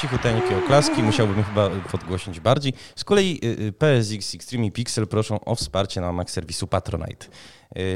[0.00, 2.72] cichuteńkie oklaski, musiałbym chyba podgłośnić bardziej.
[2.96, 3.40] Z kolei
[3.78, 7.26] PSX Extreme i Pixel proszą o wsparcie na ramach serwisu Patronite.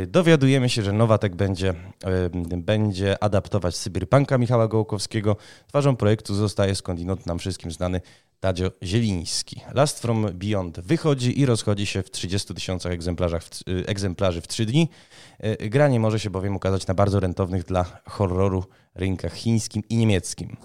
[0.06, 1.74] Dowiadujemy się, że Nowatek będzie,
[2.56, 5.36] będzie adaptować Cyberpunka Michała Gołkowskiego.
[5.66, 8.00] Twarzą projektu zostaje skądinąd nam wszystkim znany
[8.40, 9.60] Tadzio Zieliński.
[9.74, 12.92] Last from Beyond wychodzi i rozchodzi się w 30 tysiącach
[13.86, 14.88] egzemplarzy w 3 dni.
[15.60, 18.64] Gra nie może się bowiem ukazać na bardzo rentownych dla horroru
[18.94, 20.56] rynkach chińskim i niemieckim.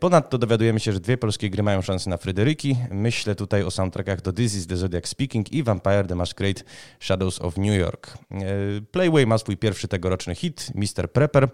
[0.00, 2.76] Ponadto dowiadujemy się, że dwie polskie gry mają szansę na Fryderyki.
[2.90, 6.62] Myślę tutaj o soundtrackach do This is the Zodiac Speaking i Vampire the Masquerade
[7.00, 8.17] Shadows of New York.
[8.30, 8.44] E,
[8.90, 11.12] Playway ma swój pierwszy tegoroczny hit, Mr.
[11.12, 11.48] Prepper.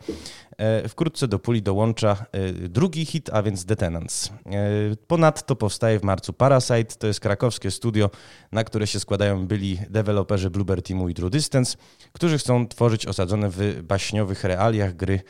[0.59, 2.27] E, wkrótce do puli dołącza
[2.69, 4.33] drugi hit, a więc The Tenants.
[5.07, 8.11] Ponadto powstaje w marcu Parasite, to jest krakowskie studio,
[8.53, 11.77] na które się składają byli deweloperzy Bluebird Teamu i True Distance,
[12.13, 15.21] którzy chcą tworzyć osadzone w baśniowych realiach gry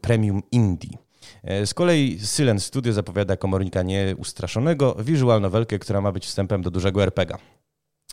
[0.00, 0.98] premium indie.
[1.42, 6.70] E, z kolei Silent Studio zapowiada komornika nieustraszonego, visual nowelkę, która ma być wstępem do
[6.70, 7.38] dużego RPGa.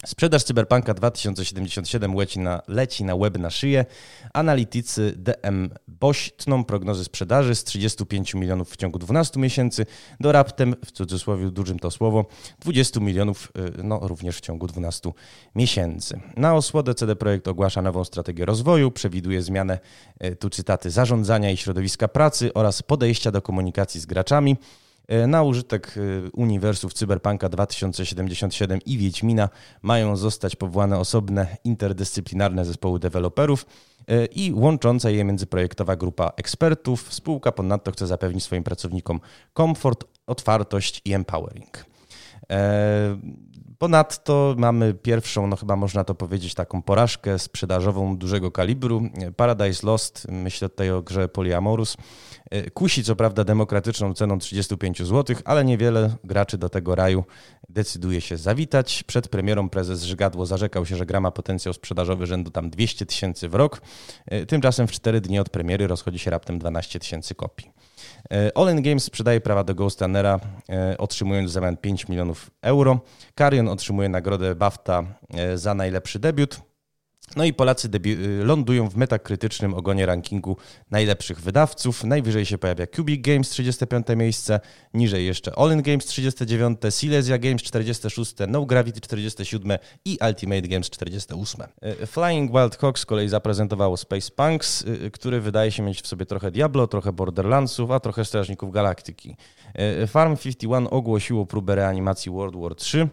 [0.05, 3.85] Sprzedaż Cyberpunka 2077 leci na, leci na web na szyję.
[4.33, 9.85] Analitycy DM Boś tną prognozy sprzedaży z 35 milionów w ciągu 12 miesięcy
[10.19, 12.25] do raptem, w cudzysłowie dużym to słowo,
[12.59, 15.11] 20 milionów y, no, również w ciągu 12
[15.55, 16.19] miesięcy.
[16.37, 19.79] Na osłodę CD Projekt ogłasza nową strategię rozwoju, przewiduje zmianę,
[20.23, 24.57] y, tu cytaty, zarządzania i środowiska pracy oraz podejścia do komunikacji z graczami.
[25.09, 29.49] E, na użytek e, uniwersów Cyberpunka 2077 i Wiedźmina
[29.81, 33.65] mają zostać powołane osobne interdyscyplinarne zespoły deweloperów
[34.07, 37.13] e, i łącząca je międzyprojektowa grupa ekspertów.
[37.13, 39.19] Spółka ponadto chce zapewnić swoim pracownikom
[39.53, 41.85] komfort, otwartość i empowering.
[43.79, 49.01] Ponadto mamy pierwszą, no chyba można to powiedzieć, taką porażkę sprzedażową dużego kalibru.
[49.35, 51.97] Paradise Lost, myślę tutaj o grze Polyamorus,
[52.73, 57.23] kusi co prawda demokratyczną ceną 35 zł, ale niewiele graczy do tego raju
[57.69, 59.03] decyduje się zawitać.
[59.03, 63.49] Przed premierą prezes Żygadło zarzekał się, że gra ma potencjał sprzedażowy rzędu tam 200 tysięcy
[63.49, 63.81] w rok.
[64.47, 67.71] Tymczasem w 4 dni od premiery rozchodzi się raptem 12 tysięcy kopii.
[68.31, 70.39] E, All In Games sprzedaje prawa do Ghost Runnera,
[70.69, 72.99] e, otrzymując w zamian 5 milionów euro.
[73.37, 75.03] Carrion otrzymuje nagrodę BAFTA
[75.33, 76.68] e, za najlepszy debiut.
[77.35, 77.89] No i Polacy
[78.43, 80.57] lądują w metakrytycznym ogonie rankingu
[80.91, 82.03] najlepszych wydawców.
[82.03, 84.59] Najwyżej się pojawia Cubic Games 35 miejsce,
[84.93, 90.89] niżej jeszcze All In Games 39, Silesia Games 46, No Gravity 47 i Ultimate Games
[90.89, 91.61] 48.
[91.81, 96.07] E, Flying Wild Hawk z kolei zaprezentowało Space Punks, e, który wydaje się mieć w
[96.07, 99.35] sobie trochę Diablo, trochę Borderlandsów, a trochę Strażników Galaktyki.
[100.07, 103.09] Farm 51 ogłosiło próbę reanimacji World War 3.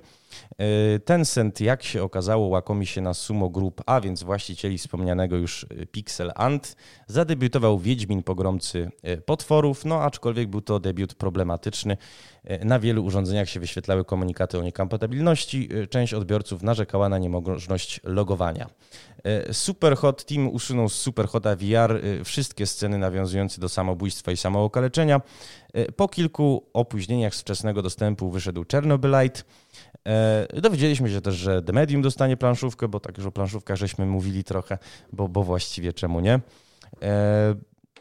[0.59, 5.67] E, Tencent, jak się okazało, łakomi się na Sumo Group, a więc właścicieli wspomnianego już
[5.71, 6.77] e, Pixel Ant.
[7.07, 11.97] Zadebiutował Wiedźmin Pogromcy e, Potworów, no aczkolwiek był to debiut problematyczny.
[12.65, 15.69] Na wielu urządzeniach się wyświetlały komunikaty o niekompatybilności.
[15.91, 18.67] Część odbiorców narzekała na niemożność logowania.
[19.53, 25.21] Superhot Team usunął z Superhota VR wszystkie sceny nawiązujące do samobójstwa i samookaleczenia.
[25.97, 29.43] Po kilku opóźnieniach z wczesnego dostępu wyszedł Chernobylite.
[30.07, 34.07] E, dowiedzieliśmy się też, że The Medium dostanie planszówkę, bo tak już o planszówkach żeśmy
[34.07, 34.79] mówili trochę,
[35.13, 36.41] bo, bo właściwie czemu nie.
[37.03, 37.55] E,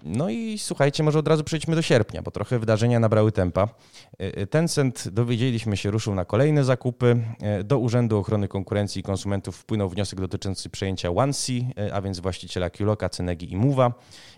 [0.04, 3.70] no i słuchajcie, może od razu przejdźmy do sierpnia, bo trochę wydarzenia nabrały tempa.
[4.18, 7.22] E, Tencent, dowiedzieliśmy się, ruszył na kolejne zakupy.
[7.64, 11.62] Do Urzędu Ochrony Konkurencji i Konsumentów wpłynął wniosek dotyczący przejęcia OneSea,
[11.94, 13.94] a więc właściciela Q-Loka, Cenegi i Mowa.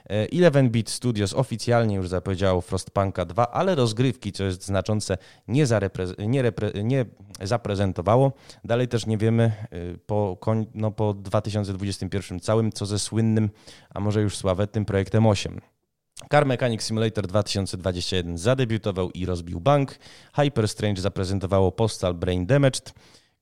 [0.10, 5.66] 11-bit Studios oficjalnie już zapowiedziało Frostpunka 2, ale rozgrywki, co jest znaczące, nie,
[6.20, 6.52] nie,
[6.84, 7.06] nie
[7.42, 8.32] zaprezentowało.
[8.64, 10.38] Dalej też nie wiemy y, po,
[10.74, 13.50] no, po 2021 całym, co ze słynnym,
[13.90, 15.62] a może już sławetnym projektem 8.
[16.32, 19.96] Car Mechanic Simulator 2021 zadebiutował i rozbił bank.
[20.36, 22.94] Hyper Strange zaprezentowało Postal Brain Damaged.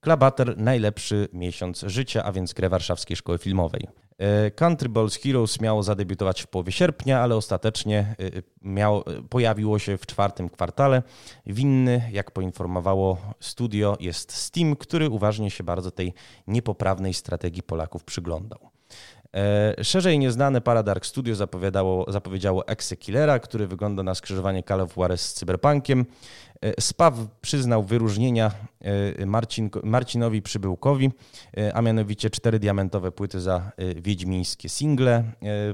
[0.05, 3.87] Klabater najlepszy miesiąc życia, a więc grę Warszawskiej Szkoły Filmowej.
[4.17, 8.15] E, Country Balls Heroes miało zadebiutować w połowie sierpnia, ale ostatecznie e,
[8.61, 11.03] miało, pojawiło się w czwartym kwartale.
[11.45, 16.13] Winny, jak poinformowało studio, jest Steam, który uważnie się bardzo tej
[16.47, 18.74] niepoprawnej strategii Polaków przyglądał.
[19.35, 25.21] E, szerzej nieznane Paradark Studio zapowiadało, zapowiedziało Exekillera, który wygląda na skrzyżowanie Call of Juarez
[25.21, 26.05] z Cyberpunkiem.
[26.61, 28.51] E, Spaw przyznał wyróżnienia
[29.19, 31.11] e, Marcin, Marcinowi Przybyłkowi,
[31.73, 35.23] a mianowicie cztery diamentowe płyty za wiedźmińskie single.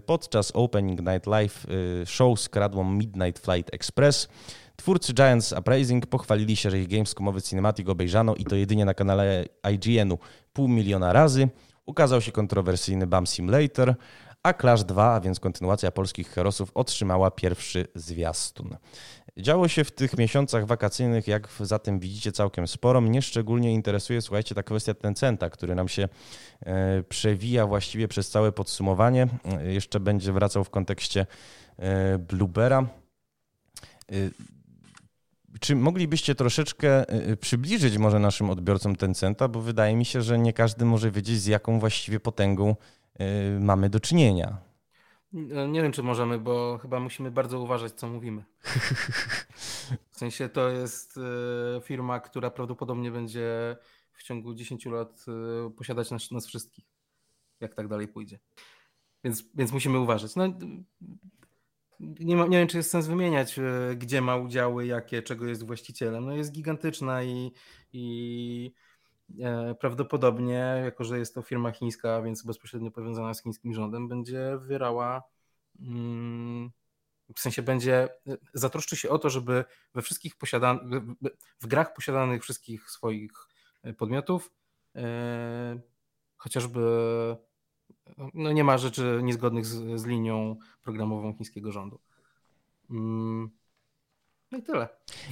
[0.05, 1.65] Podczas Opening Night Live
[2.05, 4.27] show skradło Midnight Flight Express.
[4.75, 9.45] Twórcy Giants Appraising pochwalili się, że ich Gamescomowy Cinematic obejrzano i to jedynie na kanale
[9.73, 10.17] IGN-u
[10.53, 11.49] pół miliona razy.
[11.91, 13.95] Ukazał się kontrowersyjny BAM Simulator,
[14.43, 18.77] a Clash 2, a więc kontynuacja polskich herosów, otrzymała pierwszy zwiastun.
[19.37, 23.01] Działo się w tych miesiącach wakacyjnych, jak zatem widzicie, całkiem sporo.
[23.01, 26.09] Mnie szczególnie interesuje, słuchajcie, ta kwestia Tencenta, który nam się
[26.65, 29.27] e, przewija właściwie przez całe podsumowanie.
[29.45, 31.25] E, jeszcze będzie wracał w kontekście
[31.77, 32.85] e, Bluebera.
[35.61, 37.05] Czy moglibyście troszeczkę
[37.39, 41.45] przybliżyć może naszym odbiorcom Tencenta, bo wydaje mi się, że nie każdy może wiedzieć, z
[41.45, 42.75] jaką właściwie potęgą
[43.59, 44.57] mamy do czynienia.
[45.33, 48.43] No, nie wiem, czy możemy, bo chyba musimy bardzo uważać, co mówimy.
[50.11, 51.19] W sensie to jest
[51.83, 53.77] firma, która prawdopodobnie będzie
[54.13, 55.25] w ciągu 10 lat
[55.77, 56.85] posiadać nas, nas wszystkich,
[57.59, 58.39] jak tak dalej pójdzie.
[59.23, 60.35] Więc, więc musimy uważać.
[60.35, 60.43] No,
[62.19, 65.65] nie, ma, nie wiem, czy jest sens wymieniać, e, gdzie ma udziały, jakie, czego jest
[65.65, 66.25] właścicielem.
[66.25, 67.51] No jest gigantyczna i,
[67.93, 68.73] i
[69.39, 74.57] E, prawdopodobnie, jako że jest to firma chińska, więc bezpośrednio powiązana z chińskim rządem, będzie
[74.57, 75.23] wywierała,
[75.79, 76.71] mm,
[77.35, 81.03] w sensie będzie, e, zatroszczy się o to, żeby we wszystkich posiadanych,
[81.59, 83.31] w grach posiadanych wszystkich swoich
[83.97, 84.51] podmiotów,
[86.37, 86.81] chociażby
[88.33, 91.99] no nie ma rzeczy niezgodnych z, z linią programową chińskiego rządu.
[92.89, 93.49] Mm,
[94.51, 94.87] no i tyle.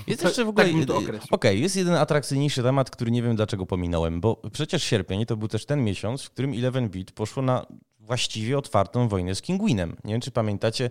[0.08, 0.66] Jest jeszcze w ogóle.
[0.66, 5.26] Tak Okej, okay, jest jeden atrakcyjniejszy temat, który nie wiem dlaczego pominąłem, bo przecież sierpień
[5.26, 7.66] to był też ten miesiąc, w którym 11-bit poszło na
[8.00, 9.96] właściwie otwartą wojnę z Kinguinem.
[10.04, 10.90] Nie wiem, czy pamiętacie,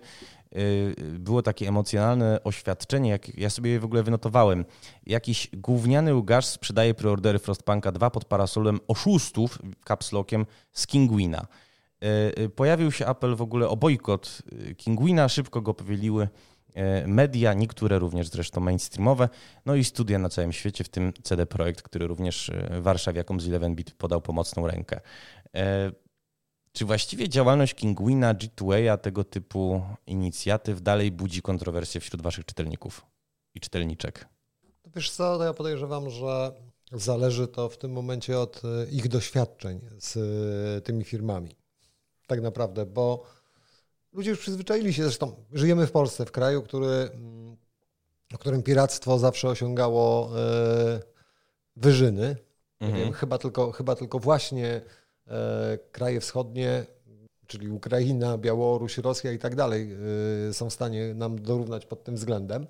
[0.55, 4.65] y, było takie emocjonalne oświadczenie, jak ja sobie je w ogóle wynotowałem.
[5.05, 11.47] Jakiś gówniany ugarz sprzedaje preordery Frostpunka 2 pod parasolem oszustów capslockiem z Kinguina.
[12.03, 14.41] Y, y, pojawił się apel w ogóle o bojkot
[14.77, 16.27] Kinguina, szybko go powieliły
[16.73, 19.29] E, media, niektóre również zresztą mainstreamowe,
[19.65, 23.47] no i studia na całym świecie, w tym CD Projekt, który również e, Warszawiakom z
[23.47, 25.01] 11-bit podał pomocną rękę.
[25.55, 25.91] E,
[26.71, 33.05] czy właściwie działalność Kingwina, G2A, tego typu inicjatyw dalej budzi kontrowersje wśród waszych czytelników
[33.55, 34.27] i czytelniczek?
[34.95, 36.51] Wiesz co, to ja podejrzewam, że
[36.91, 41.58] zależy to w tym momencie od ich doświadczeń z tymi firmami.
[42.29, 43.23] Tak naprawdę, bo
[44.13, 47.09] ludzie już przyzwyczaili się, zresztą żyjemy w Polsce, w kraju, który,
[48.33, 50.99] w którym piractwo zawsze osiągało e,
[51.75, 52.35] wyżyny.
[52.79, 53.03] Mhm.
[53.03, 54.81] Wiem, chyba, tylko, chyba tylko właśnie
[55.27, 56.85] e, kraje wschodnie,
[57.47, 59.95] czyli Ukraina, Białoruś, Rosja i tak dalej,
[60.49, 62.67] e, są w stanie nam dorównać pod tym względem.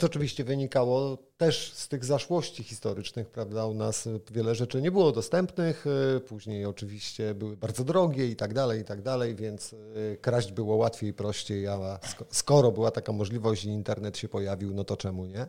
[0.00, 3.66] To oczywiście wynikało też z tych zaszłości historycznych, prawda?
[3.66, 5.84] U nas wiele rzeczy nie było dostępnych,
[6.16, 10.52] y, później oczywiście były bardzo drogie i tak dalej, i tak dalej, więc y, kraść
[10.52, 11.98] było łatwiej i prościej, a
[12.30, 15.46] skoro była taka możliwość i internet się pojawił, no to czemu nie?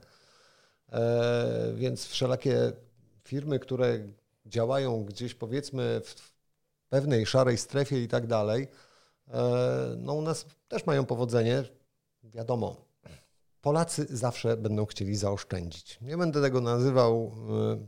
[0.94, 2.72] E, więc wszelakie
[3.24, 4.00] firmy, które
[4.46, 6.16] działają gdzieś powiedzmy w
[6.90, 8.68] pewnej szarej strefie i tak dalej,
[9.28, 11.64] e, no u nas też mają powodzenie.
[12.24, 12.86] Wiadomo,
[13.64, 16.00] Polacy zawsze będą chcieli zaoszczędzić.
[16.02, 17.88] Nie będę tego nazywał e,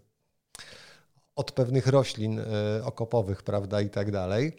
[1.36, 2.46] od pewnych roślin e,
[2.84, 4.58] okopowych, prawda, i tak dalej,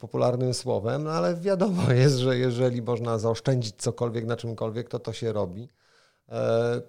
[0.00, 5.12] popularnym słowem, no ale wiadomo jest, że jeżeli można zaoszczędzić cokolwiek na czymkolwiek, to to
[5.12, 5.68] się robi.
[6.28, 6.82] E,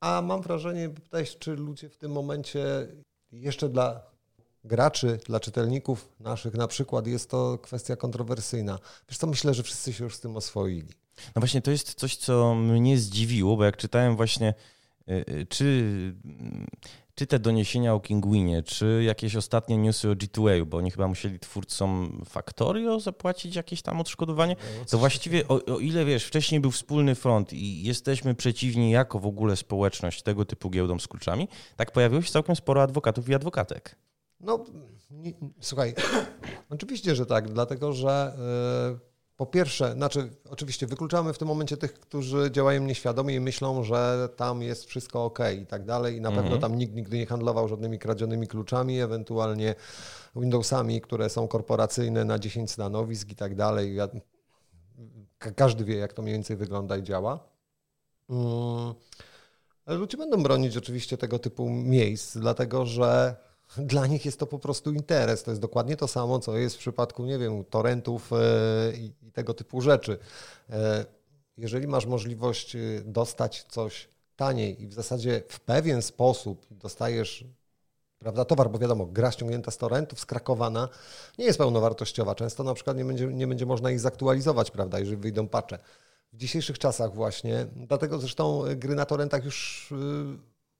[0.00, 2.88] a mam wrażenie, pytałeś, czy ludzie w tym momencie
[3.32, 4.00] jeszcze dla
[4.64, 8.78] graczy, dla czytelników naszych na przykład jest to kwestia kontrowersyjna.
[9.08, 11.07] Wiesz co, myślę, że wszyscy się już z tym oswoili.
[11.36, 14.54] No właśnie, to jest coś, co mnie zdziwiło, bo jak czytałem właśnie,
[15.08, 16.14] y, y, czy,
[17.14, 21.38] czy te doniesienia o Kinguinie, czy jakieś ostatnie newsy o G2A, bo oni chyba musieli
[21.38, 26.70] twórcom Factorio zapłacić jakieś tam odszkodowanie, no, to właściwie o, o, ile wiesz, wcześniej był
[26.70, 31.92] wspólny front i jesteśmy przeciwni jako w ogóle społeczność tego typu giełdom z kluczami, tak
[31.92, 33.96] pojawiło się całkiem sporo adwokatów i adwokatek.
[34.40, 34.64] No,
[35.10, 35.94] nie, słuchaj,
[36.70, 38.32] oczywiście, że tak, dlatego że
[38.92, 39.07] yy,
[39.38, 44.28] po pierwsze, znaczy, oczywiście wykluczamy w tym momencie tych, którzy działają nieświadomie i myślą, że
[44.36, 46.60] tam jest wszystko ok i tak dalej, i na pewno mhm.
[46.60, 49.74] tam nikt nigdy nie handlował żadnymi kradzionymi kluczami, ewentualnie
[50.36, 53.96] Windowsami, które są korporacyjne na 10 stanowisk i tak dalej.
[55.38, 57.48] Każdy wie, jak to mniej więcej wygląda i działa.
[58.30, 58.94] Mm,
[59.86, 63.36] ale ludzie będą bronić oczywiście tego typu miejsc, dlatego że
[63.76, 65.42] dla nich jest to po prostu interes.
[65.42, 68.36] To jest dokładnie to samo, co jest w przypadku, nie wiem, torrentów e,
[68.96, 70.18] i tego typu rzeczy.
[70.70, 71.04] E,
[71.56, 77.44] jeżeli masz możliwość e, dostać coś taniej i w zasadzie w pewien sposób dostajesz
[78.18, 80.88] prawda, towar, bo wiadomo, gra ściągnięta z torrentów, skrakowana,
[81.38, 82.34] nie jest pełnowartościowa.
[82.34, 85.78] Często na przykład nie będzie, nie będzie można ich zaktualizować, prawda, jeżeli wyjdą pacze.
[86.32, 89.88] W dzisiejszych czasach właśnie, dlatego zresztą gry na torrentach już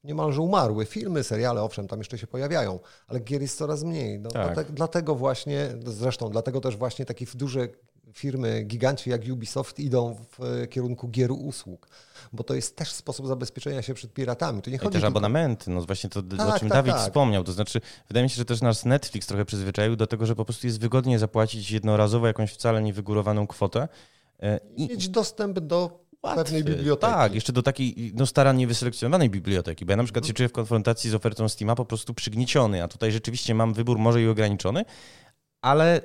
[0.09, 0.87] niemalże umarły.
[0.87, 2.79] Filmy, seriale, owszem, tam jeszcze się pojawiają,
[3.09, 4.21] ale gier jest coraz mniej.
[4.21, 4.47] No, tak.
[4.47, 7.69] dlatego, dlatego, właśnie, zresztą dlatego też właśnie takie duże
[8.13, 11.89] firmy, giganci jak Ubisoft idą w kierunku gier usług,
[12.33, 14.63] bo to jest też sposób zabezpieczenia się przed piratami.
[14.63, 15.09] To nie chodzi I też tylko...
[15.09, 17.03] abonamenty, no właśnie to, tak, o czym tak, Dawid tak.
[17.03, 17.45] wspomniał.
[17.45, 20.45] To znaczy, wydaje mi się, że też nas Netflix trochę przyzwyczaił do tego, że po
[20.45, 23.89] prostu jest wygodnie zapłacić jednorazowo jakąś wcale niewygórowaną kwotę.
[24.43, 26.45] E, I mieć dostęp do Łatwy.
[26.45, 27.13] pewnej biblioteki.
[27.13, 30.53] Tak, jeszcze do takiej no, starannie wyselekcjonowanej biblioteki, bo ja na przykład się czuję w
[30.53, 34.85] konfrontacji z ofertą Steama po prostu przygnieciony, a tutaj rzeczywiście mam wybór może i ograniczony,
[35.63, 36.01] ale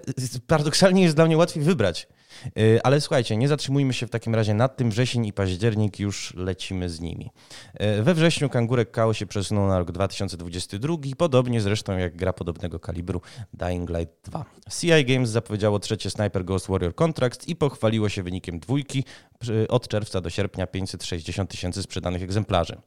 [0.48, 2.08] paradoksalnie jest dla mnie łatwiej wybrać.
[2.60, 4.90] Y, ale słuchajcie, nie zatrzymujmy się w takim razie nad tym.
[4.90, 7.32] Wrzesień i październik już lecimy z nimi.
[8.00, 12.80] Y, we wrześniu Kangurek Kao się przesunął na rok 2022, podobnie zresztą jak gra podobnego
[12.80, 13.22] kalibru
[13.54, 14.46] Dying Light 2.
[14.80, 19.04] CI Games zapowiedziało trzecie Sniper Ghost Warrior Contracts i pochwaliło się wynikiem dwójki
[19.70, 22.78] od czerwca do sierpnia 560 tysięcy sprzedanych egzemplarzy.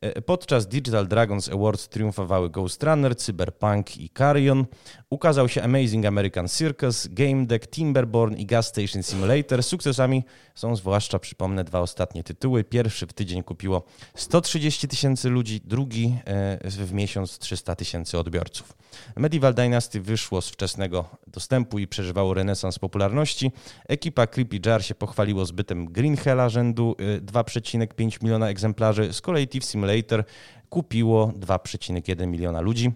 [0.00, 4.66] E, podczas Digital Dragons Awards triumfowały Ghost Runner, Cyberpunk i Carrion.
[5.10, 9.62] Ukazał się Amazing American Circus, Game Deck, Timberborn i Gas Station Simulator.
[9.62, 10.24] Sukcesami
[10.54, 12.64] są zwłaszcza, przypomnę, dwa ostatnie tytuły.
[12.64, 13.84] Pierwszy w tydzień kupiło
[14.14, 18.76] 130 tysięcy ludzi, drugi e, w miesiąc 300 tysięcy odbiorców.
[19.16, 23.52] Medieval Dynasty wyszło z wczesnego dostępu i przeżywało renesans popularności.
[23.88, 29.12] Ekipa Creepy Jar się pochwaliło zbytem Green Hella rzędu 2,5 e, miliona egzemplarzy.
[29.12, 29.87] Z kolei Thief Simulator
[30.68, 32.92] kupiło 2,1 miliona ludzi.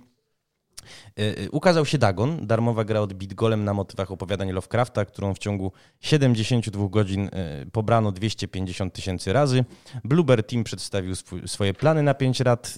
[1.19, 5.39] E, e, ukazał się Dagon, darmowa gra od Bitgolem na motywach opowiadań Lovecrafta, którą w
[5.39, 9.65] ciągu 72 godzin e, pobrano 250 tysięcy razy.
[10.05, 11.15] Bluebird Team przedstawił
[11.47, 12.75] swoje plany na 5 lat.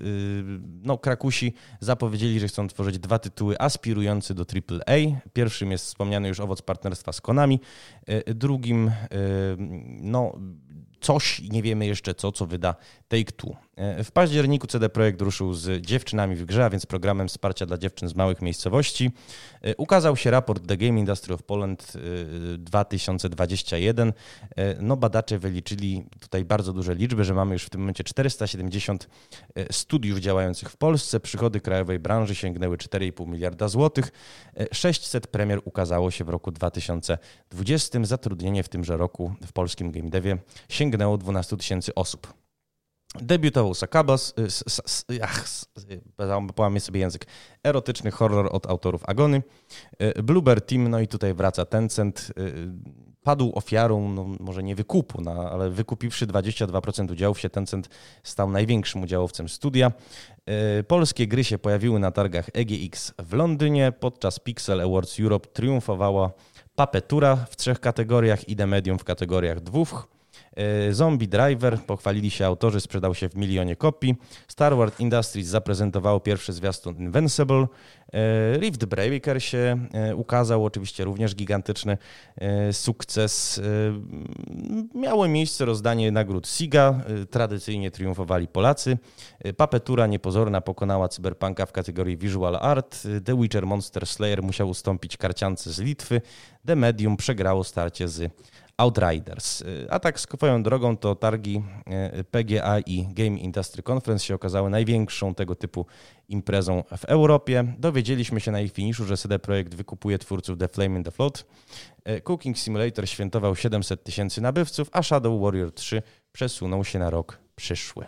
[0.83, 5.21] No, Krakusi zapowiedzieli, że chcą tworzyć dwa tytuły aspirujące do AAA.
[5.33, 7.61] Pierwszym jest wspomniany już owoc partnerstwa z Konami.
[8.27, 8.91] Drugim,
[9.87, 10.39] no,
[11.05, 12.75] coś, nie wiemy jeszcze co, co wyda
[13.09, 13.57] Take-Two.
[13.77, 17.79] E, w październiku CD Projekt ruszył z dziewczynami w grze, a więc programem wsparcia dla
[17.79, 19.11] dziewczyn z małych miejscowości.
[19.63, 21.93] E, ukazał się raport The Game Industry of Poland
[22.59, 24.13] 2021.
[24.57, 29.09] E, no badacze wyliczyli tutaj bardzo duże liczby, że mamy już w tym momencie 470
[29.71, 31.21] studiów działających w Polsce.
[31.21, 34.13] Przychody krajowej branży sięgnęły 4,5 miliarda złotych.
[34.73, 38.05] 600 premier ukazało się w roku 2020.
[38.05, 40.39] Zatrudnienie w tymże roku w polskim game devie
[40.69, 42.35] sięgnęło 12 tysięcy osób.
[43.21, 44.35] Debiutował Sakabas,
[45.11, 45.45] y, ach,
[46.55, 47.27] połamię sobie język,
[47.65, 49.43] erotyczny horror od autorów Agony.
[50.19, 52.73] Y, Bluebird Team, no i tutaj wraca Tencent, y,
[53.23, 57.89] padł ofiarą, no może nie wykupu, no, ale wykupiwszy 22% udziałów się Tencent
[58.23, 59.93] stał największym udziałowcem studia.
[60.89, 63.93] Polskie gry się pojawiły na targach EGX w Londynie.
[63.93, 66.33] Podczas Pixel Awards Europe triumfowała
[66.75, 70.14] Papetura w trzech kategoriach i The Medium w kategoriach dwóch.
[70.57, 74.15] E, Zombie Driver, pochwalili się autorzy, sprzedał się w milionie kopii.
[74.49, 77.67] Star Wars Industries zaprezentowało pierwszy zwiastun Invincible.
[78.13, 81.99] E, Rift Breaker się e, ukazał, oczywiście również gigantyczny
[82.73, 83.61] sukces.
[84.95, 87.01] Miało miejsce rozdanie nagród SIGA,
[87.31, 88.99] tradycyjnie triumfowali Polacy.
[89.57, 93.03] Papetura niepozorna pokonała Cyberpunka w kategorii Visual Art.
[93.25, 96.21] The Witcher Monster Slayer musiał ustąpić karciance z Litwy.
[96.67, 98.33] The Medium przegrało starcie z
[98.77, 99.65] Outriders.
[99.91, 105.35] A tak swoją drogą to targi e, PGA i Game Industry Conference się okazały największą
[105.35, 105.87] tego typu
[106.29, 107.75] imprezą w Europie.
[107.79, 111.47] Dowiedzieliśmy się na ich finiszu, że CD Projekt wykupuje twórców The Flame in the Float.
[112.05, 116.03] E, Cooking Simulator świętował 700 tysięcy nabywców, a Shadow Warrior 3
[116.33, 118.05] przesunął się na rok przyszły.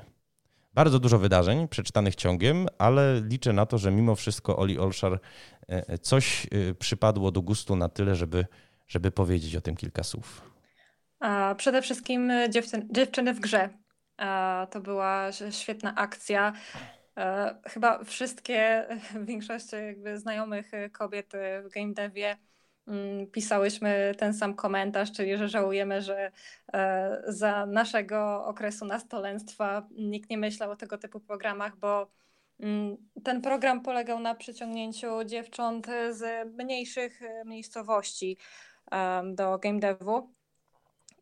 [0.75, 5.21] Bardzo dużo wydarzeń przeczytanych ciągiem, ale liczę na to, że mimo wszystko Oli Olszar
[6.03, 6.47] coś
[6.79, 8.47] przypadło do gustu na tyle, żeby,
[8.89, 10.56] żeby powiedzieć o tym kilka słów.
[11.57, 13.69] Przede wszystkim dziewczyn, dziewczyny w grze.
[14.71, 16.53] To była świetna akcja.
[17.17, 18.87] E, chyba wszystkie,
[19.23, 21.33] w większości jakby znajomych kobiet
[21.65, 22.37] w game devie
[22.89, 26.33] mm, pisałyśmy ten sam komentarz, czyli że żałujemy, że
[26.73, 32.11] e, za naszego okresu nastolenstwa nikt nie myślał o tego typu programach, bo
[32.61, 38.37] mm, ten program polegał na przyciągnięciu dziewcząt z mniejszych miejscowości
[39.35, 40.36] do game devu.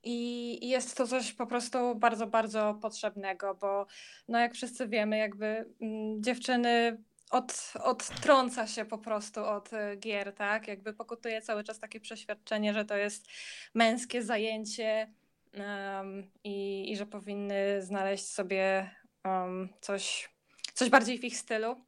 [0.04, 3.86] I jest to coś po prostu bardzo, bardzo potrzebnego, bo
[4.28, 6.98] no jak wszyscy wiemy, jakby mm, dziewczyny
[7.30, 10.68] od, odtrąca się po prostu od y, gier, tak?
[10.68, 13.26] Jakby pokutuje cały czas takie przeświadczenie, że to jest
[13.74, 15.12] męskie zajęcie
[15.58, 18.90] um, i, i że powinny znaleźć sobie
[19.24, 20.30] um, coś,
[20.74, 21.84] coś bardziej w ich stylu.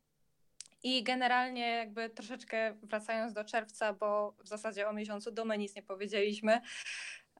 [0.82, 5.76] I generalnie jakby troszeczkę wracając do czerwca, bo w zasadzie o miesiącu do my nic
[5.76, 6.60] nie powiedzieliśmy,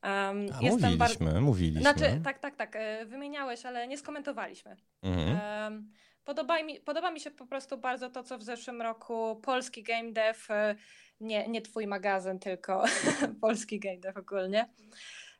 [0.02, 1.80] Um, A, mówiliśmy, mówiliśmy.
[1.80, 4.76] Znaczy, tak, tak, tak, e, wymieniałeś, ale nie skomentowaliśmy.
[5.02, 5.72] Mhm.
[5.72, 5.92] Um,
[6.24, 10.12] podoba, mi, podoba mi się po prostu bardzo to, co w zeszłym roku polski game
[10.12, 10.74] dev, e,
[11.20, 12.84] nie, nie twój magazyn, tylko
[13.40, 14.68] polski game dev ogólnie,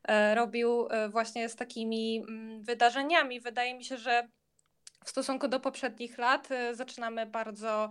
[0.09, 3.41] e, robił właśnie z takimi mm, wydarzeniami.
[3.41, 4.29] Wydaje mi się, że
[5.05, 7.91] w stosunku do poprzednich lat zaczynamy bardzo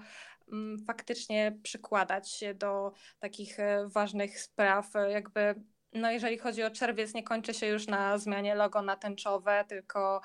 [0.51, 5.55] mm, faktycznie przykładać się do takich ważnych spraw, jakby
[5.95, 10.21] no jeżeli chodzi o czerwiec, nie kończy się już na zmianie logo na tęczowe, tylko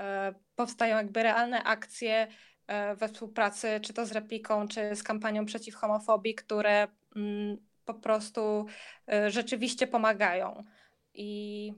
[0.00, 2.26] e, powstają jakby realne akcje
[2.66, 7.94] e, we współpracy, czy to z Repliką, czy z kampanią przeciw homofobii, które mm, po
[7.94, 8.66] prostu
[9.12, 10.64] e, rzeczywiście pomagają.
[11.14, 11.72] I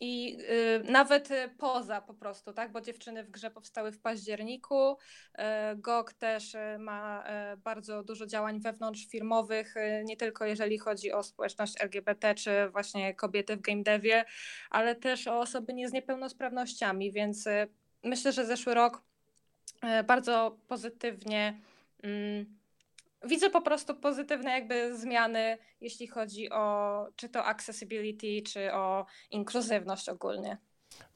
[0.00, 0.38] i
[0.86, 2.72] y, nawet y, poza po prostu, tak?
[2.72, 4.92] Bo dziewczyny w grze powstały w październiku.
[4.92, 5.42] Y,
[5.76, 7.24] GOG też ma
[7.56, 13.56] bardzo dużo działań wewnątrzfirmowych, y, nie tylko jeżeli chodzi o społeczność LGBT, czy właśnie kobiety
[13.56, 14.24] w game devie,
[14.70, 17.44] ale też o osoby nie z niepełnosprawnościami, więc
[18.04, 19.02] myślę, że zeszły rok
[20.06, 21.60] bardzo pozytywnie
[22.02, 22.57] mm,
[23.24, 30.08] widzę po prostu pozytywne jakby zmiany, jeśli chodzi o czy to accessibility, czy o inkluzywność
[30.08, 30.58] ogólnie.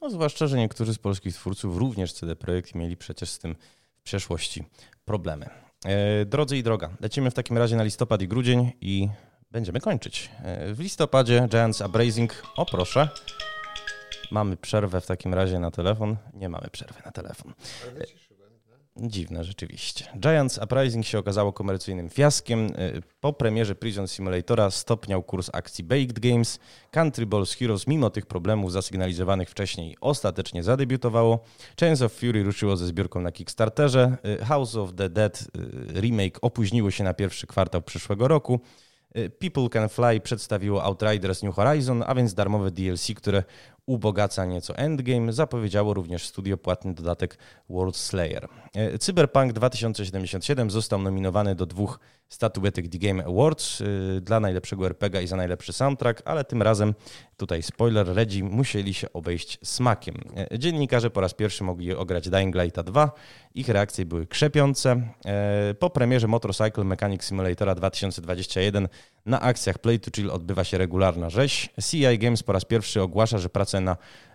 [0.01, 3.55] No, zwłaszcza, że niektórzy z polskich twórców, również CD Projekt, mieli przecież z tym
[3.95, 4.63] w przeszłości
[5.05, 5.49] problemy.
[5.85, 9.09] E, drodzy i droga, lecimy w takim razie na listopad i grudzień i
[9.51, 10.29] będziemy kończyć.
[10.43, 13.09] E, w listopadzie Giants Abrasing, o proszę,
[14.31, 16.17] mamy przerwę w takim razie na telefon.
[16.33, 17.53] Nie mamy przerwy na telefon.
[18.97, 20.05] Dziwne rzeczywiście.
[20.19, 22.65] Giants Uprising się okazało komercyjnym fiaskiem.
[22.65, 26.59] Y, po premierze Prison Simulatora stopniał kurs akcji Baked Games.
[26.91, 31.39] Country Balls Heroes, mimo tych problemów zasygnalizowanych wcześniej, ostatecznie zadebiutowało.
[31.79, 34.17] Chains of Fury ruszyło ze zbiórką na Kickstarterze.
[34.41, 38.59] Y, House of the Dead y, remake opóźniło się na pierwszy kwartał przyszłego roku.
[39.39, 43.43] People Can Fly przedstawiło Outriders New Horizon, a więc darmowe DLC, które
[43.85, 47.37] ubogaca nieco endgame, zapowiedziało również studio płatny dodatek
[47.69, 48.47] World Slayer.
[48.73, 53.85] E, Cyberpunk 2077 został nominowany do dwóch statuetek The Game Awards e,
[54.21, 56.93] dla najlepszego RPG i za najlepszy soundtrack, ale tym razem,
[57.43, 60.15] tutaj spoiler, Redzi musieli się obejść smakiem.
[60.51, 63.11] E, dziennikarze po raz pierwszy mogli ograć Dying Light 2,
[63.55, 65.01] ich reakcje były krzepiące.
[65.79, 68.87] Po premierze Motorcycle Mechanic Simulatora 2021
[69.25, 71.69] na akcjach Play to Chill odbywa się regularna rzeź.
[71.89, 74.32] CI Games po raz pierwszy ogłasza, że prace na e, e,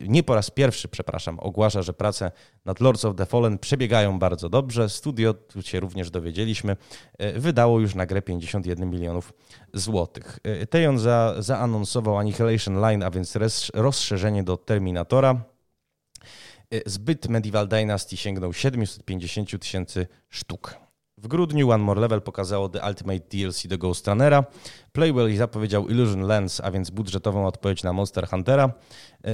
[0.00, 2.32] nie po raz pierwszy, przepraszam, ogłasza, że prace
[2.64, 4.88] nad Lords of the Fallen przebiegają bardzo dobrze.
[4.88, 6.76] Studio, tu się również dowiedzieliśmy,
[7.18, 9.32] e, wydało już na grę 51 milionów
[9.74, 10.38] złotych.
[10.70, 13.38] Tejon za, zaanonsował Annihilation Line, a więc
[13.74, 15.44] rozszerzenie do Terminatora.
[16.86, 20.85] Zbyt Medieval Dynasty sięgnął 750 tysięcy sztuk.
[21.22, 24.44] W grudniu One More Level pokazało The Ultimate DLC do Ghost Runnera.
[24.92, 28.72] Playwell zapowiedział Illusion Lens, a więc budżetową odpowiedź na Monster Huntera.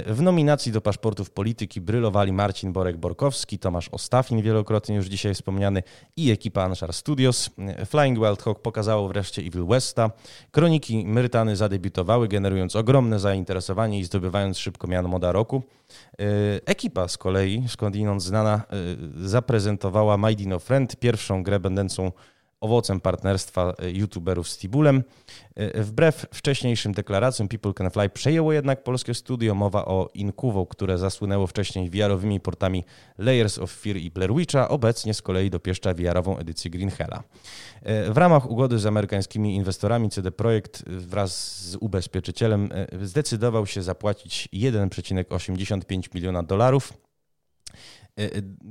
[0.06, 5.82] W nominacji do paszportów polityki brylowali Marcin Borek-Borkowski, Tomasz Ostafin, wielokrotnie już dzisiaj wspomniany,
[6.16, 7.50] i ekipa Anshar Studios.
[7.86, 10.10] Flying Wild Hawk pokazało wreszcie Evil Westa.
[10.50, 15.62] Kroniki Myrtany zadebiutowały, generując ogromne zainteresowanie i zdobywając szybko miano moda roku.
[16.66, 18.62] Ekipa z kolei, skądinąd znana,
[19.16, 22.12] zaprezentowała Mighty No Friend, pierwszą grę będącą
[22.62, 25.02] owocem partnerstwa e, youtuberów z Tibulem.
[25.54, 29.54] E, wbrew wcześniejszym deklaracjom People Can Fly przejęło jednak polskie studio.
[29.54, 32.84] Mowa o Inkuwo, które zasłynęło wcześniej VR-owymi portami
[33.18, 37.22] Layers of Fear i Blair Witcha, obecnie z kolei dopieszcza VR-ową edycję Green Hella.
[37.82, 42.68] E, w ramach ugody z amerykańskimi inwestorami CD Projekt wraz z ubezpieczycielem
[43.02, 46.92] zdecydował się zapłacić 1,85 miliona dolarów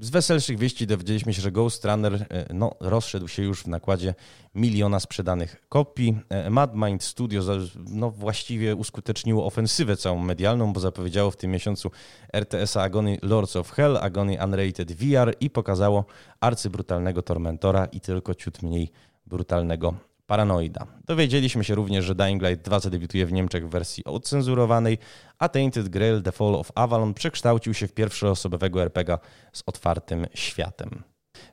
[0.02, 4.14] z weselszych wieści dowiedzieliśmy się, że Ghost Runner e, no, rozszedł się już w nakładzie
[4.56, 6.18] miliona sprzedanych kopii.
[6.50, 7.42] MadMind Studio
[7.90, 11.92] no, właściwie uskuteczniło ofensywę całą medialną, bo zapowiedziało w tym miesiącu
[12.34, 16.06] RTS-a Agony Lords of Hell, Agony Unrated VR i pokazało
[16.40, 18.92] arcybrutalnego Tormentora i tylko ciut mniej
[19.26, 19.94] brutalnego
[20.32, 20.88] Paranoida.
[21.06, 24.98] Dowiedzieliśmy się również, że Dying Light 2 zadebiutuje w Niemczech w wersji ocenzurowanej,
[25.40, 29.18] a Tainted Grail The Fall of Avalon przekształcił się w pierwszoosobowego RPG
[29.54, 31.04] z otwartym światem.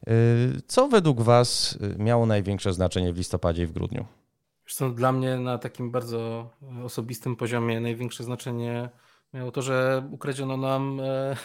[0.09, 4.07] Y, co według Was miało największe znaczenie w listopadzie i w grudniu?
[4.67, 6.51] Zresztą dla mnie na takim bardzo
[6.85, 8.89] osobistym poziomie największe znaczenie
[9.35, 11.37] miało to, że ukradziono nam e,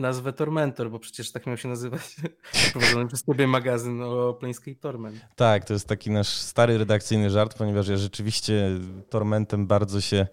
[0.00, 2.16] nazwę Tormentor, bo przecież tak miał się nazywać
[2.72, 5.20] prowadzony przez ciebie magazyn o Planescape Torment.
[5.36, 8.70] Tak, to jest taki nasz stary redakcyjny żart, ponieważ ja rzeczywiście
[9.10, 10.26] Tormentem bardzo się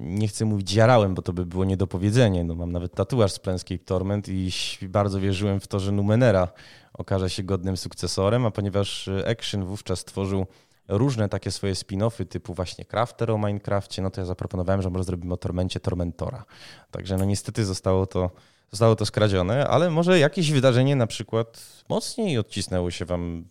[0.00, 2.44] nie chcę mówić jarałem, bo to by było niedopowiedzenie.
[2.44, 4.50] No, mam nawet tatuaż z Planescape Torment i
[4.82, 6.48] bardzo wierzyłem w to, że Numenera
[6.92, 10.46] okaże się godnym sukcesorem, a ponieważ Action wówczas stworzył
[10.88, 15.04] różne takie swoje spin-offy typu właśnie Crafter o Minecrafcie, no to ja zaproponowałem, że może
[15.04, 16.44] zrobimy o Tormencie Tormentora.
[16.90, 18.30] Także no niestety zostało to,
[18.70, 23.44] zostało to skradzione, ale może jakieś wydarzenie na przykład mocniej odcisnęło się wam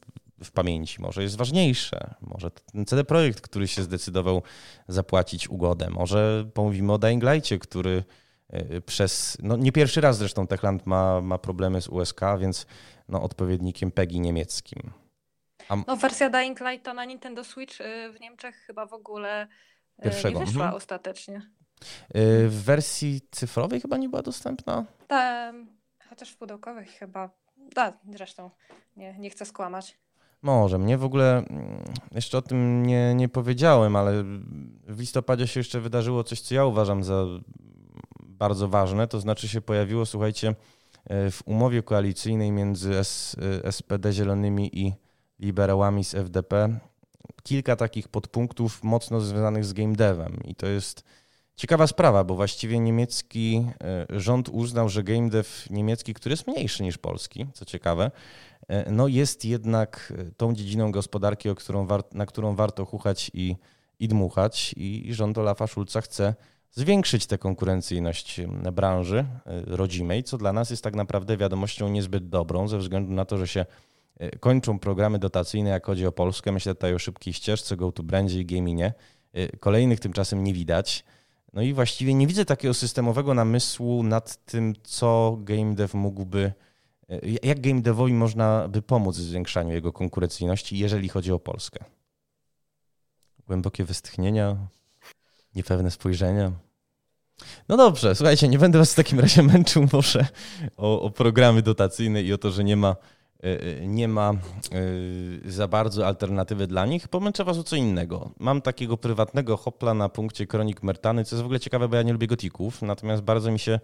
[0.44, 4.42] w pamięci, może jest ważniejsze, może ten CD Projekt, który się zdecydował
[4.88, 8.04] zapłacić ugodę, może pomówimy o Dying Light'cie, który
[8.50, 12.66] e, przez, no nie pierwszy raz zresztą Techland ma, ma problemy z USK, więc
[13.10, 14.92] no odpowiednikiem PEGI niemieckim.
[15.70, 15.76] A...
[15.88, 19.48] No wersja Dying Light to na Nintendo Switch y, w Niemczech chyba w ogóle
[20.00, 20.40] y, Pierwszego.
[20.40, 20.78] nie wyszła mhm.
[20.78, 21.42] ostatecznie.
[21.84, 24.86] Y, w wersji cyfrowej chyba nie była dostępna?
[25.08, 25.56] Tak,
[26.10, 27.30] chociaż w pudełkowej chyba.
[27.76, 28.50] Da, zresztą
[28.98, 29.98] nie, nie chcę skłamać.
[30.42, 30.78] Może.
[30.78, 34.24] Mnie w ogóle mm, jeszcze o tym nie, nie powiedziałem, ale
[34.88, 37.26] w listopadzie się jeszcze wydarzyło coś, co ja uważam za
[38.20, 39.08] bardzo ważne.
[39.08, 40.56] To znaczy się pojawiło, słuchajcie,
[41.10, 43.36] w umowie koalicyjnej między S,
[43.72, 44.94] SPD Zielonymi i
[45.40, 46.80] liberałami z FDP
[47.44, 51.04] kilka takich podpunktów mocno związanych z game devem i to jest
[51.56, 56.84] ciekawa sprawa, bo właściwie niemiecki e, rząd uznał, że game dev niemiecki, który jest mniejszy
[56.84, 58.12] niż polski, co ciekawe,
[58.68, 63.56] e, no jest jednak tą dziedziną gospodarki, którą na którą warto chuchać i,
[64.00, 66.36] i dmuchać i rząd Olafa Schulza chce
[66.72, 68.42] zwiększyć tę konkurencyjność
[68.74, 73.26] branży e, rodzimej, co dla nas jest tak naprawdę wiadomością niezbyt dobrą, ze względu na
[73.26, 73.66] to, że się
[74.20, 76.52] E, kończą programy dotacyjne, jak chodzi o Polskę.
[76.52, 78.94] Myślę tutaj o szybkiej ścieżce, GoToBrandzie i Gaminie.
[79.34, 81.06] E, kolejnych tymczasem nie widać.
[81.54, 86.54] No i właściwie nie widzę takiego systemowego namysłu nad tym, co game dev mógłby,
[87.10, 91.84] e, jak game devowi można by pomóc w zwiększaniu jego konkurencyjności, jeżeli chodzi o Polskę.
[93.48, 94.58] Głębokie westchnienia,
[95.56, 96.52] niepewne spojrzenia.
[97.70, 100.28] No dobrze, słuchajcie, nie będę was w takim razie męczył może
[100.78, 102.96] o, o programy dotacyjne i o to, że nie ma
[103.82, 108.32] nie ma e, za bardzo alternatywy dla nich, pomęczę was o co innego.
[108.40, 112.02] Mam takiego prywatnego hopla na punkcie Kronik Mertany, co jest w ogóle ciekawe, bo ja
[112.02, 113.80] nie lubię gotików, natomiast bardzo mi się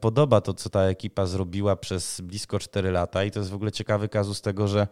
[0.00, 3.72] podoba to, co ta ekipa zrobiła przez blisko 4 lata i to jest w ogóle
[3.72, 4.88] ciekawy kazus tego, że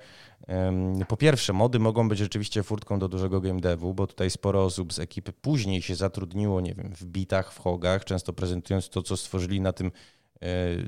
[1.09, 4.93] po pierwsze mody mogą być rzeczywiście furtką do dużego game devu, bo tutaj sporo osób
[4.93, 9.17] z ekipy później się zatrudniło, nie wiem, w bitach, w hogach, często prezentując to, co
[9.17, 9.93] stworzyli na tym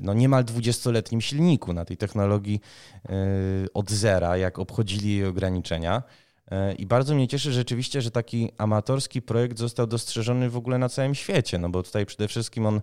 [0.01, 2.61] no niemal 20-letnim silniku na tej technologii
[3.09, 3.13] e,
[3.73, 6.03] od zera, jak obchodzili jej ograniczenia.
[6.51, 10.89] E, I bardzo mnie cieszy rzeczywiście, że taki amatorski projekt został dostrzeżony w ogóle na
[10.89, 12.81] całym świecie, no bo tutaj przede wszystkim on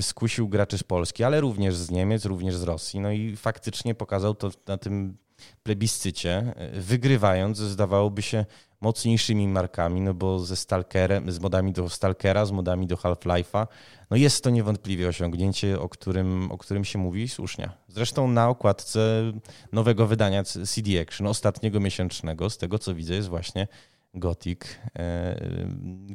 [0.00, 3.00] skusił graczy z Polski, ale również z Niemiec, również z Rosji.
[3.00, 5.16] No i faktycznie pokazał to na tym
[5.62, 8.44] plebiscycie, wygrywając, zdawałoby się,
[8.80, 13.66] mocniejszymi markami, no bo ze Stalkerem, z modami do Stalkera, z modami do Half-Life'a,
[14.10, 17.70] no jest to niewątpliwie osiągnięcie, o którym, o którym się mówi słusznie.
[17.88, 19.32] Zresztą na okładce
[19.72, 23.68] nowego wydania CD Action, ostatniego miesięcznego, z tego co widzę, jest właśnie
[24.14, 24.60] Gothic
[24.98, 25.36] e,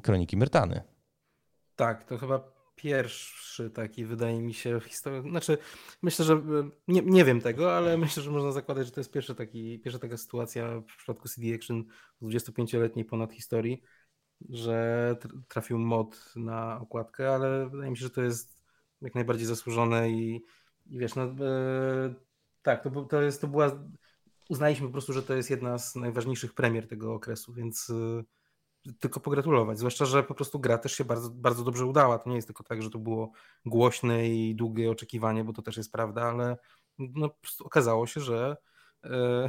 [0.02, 0.82] Kroniki Myrtany.
[1.76, 5.30] Tak, to chyba pierwszy taki, wydaje mi się, w historii.
[5.30, 5.58] Znaczy,
[6.02, 9.12] myślę, że e, nie, nie wiem tego, ale myślę, że można zakładać, że to jest
[9.12, 11.86] pierwszy taki, pierwsza taka sytuacja w przypadku CD Action
[12.22, 13.82] w 25-letniej ponad historii,
[14.50, 15.16] że
[15.48, 18.64] trafił mod na okładkę, ale wydaje mi się, że to jest
[19.02, 20.46] jak najbardziej zasłużone i,
[20.86, 22.14] i wiesz, no e,
[22.62, 23.72] tak, to, to, jest, to była.
[24.50, 27.90] Uznaliśmy po prostu, że to jest jedna z najważniejszych premier tego okresu, więc.
[27.90, 28.24] E,
[29.00, 29.78] tylko pogratulować.
[29.78, 32.20] Zwłaszcza, że po prostu gra też się bardzo, bardzo dobrze udała.
[32.20, 33.32] To nie jest tylko tak, że to było
[33.66, 36.58] głośne i długie oczekiwanie, bo to też jest prawda, ale
[36.98, 38.58] no, po prostu okazało się, że,
[39.04, 39.48] e,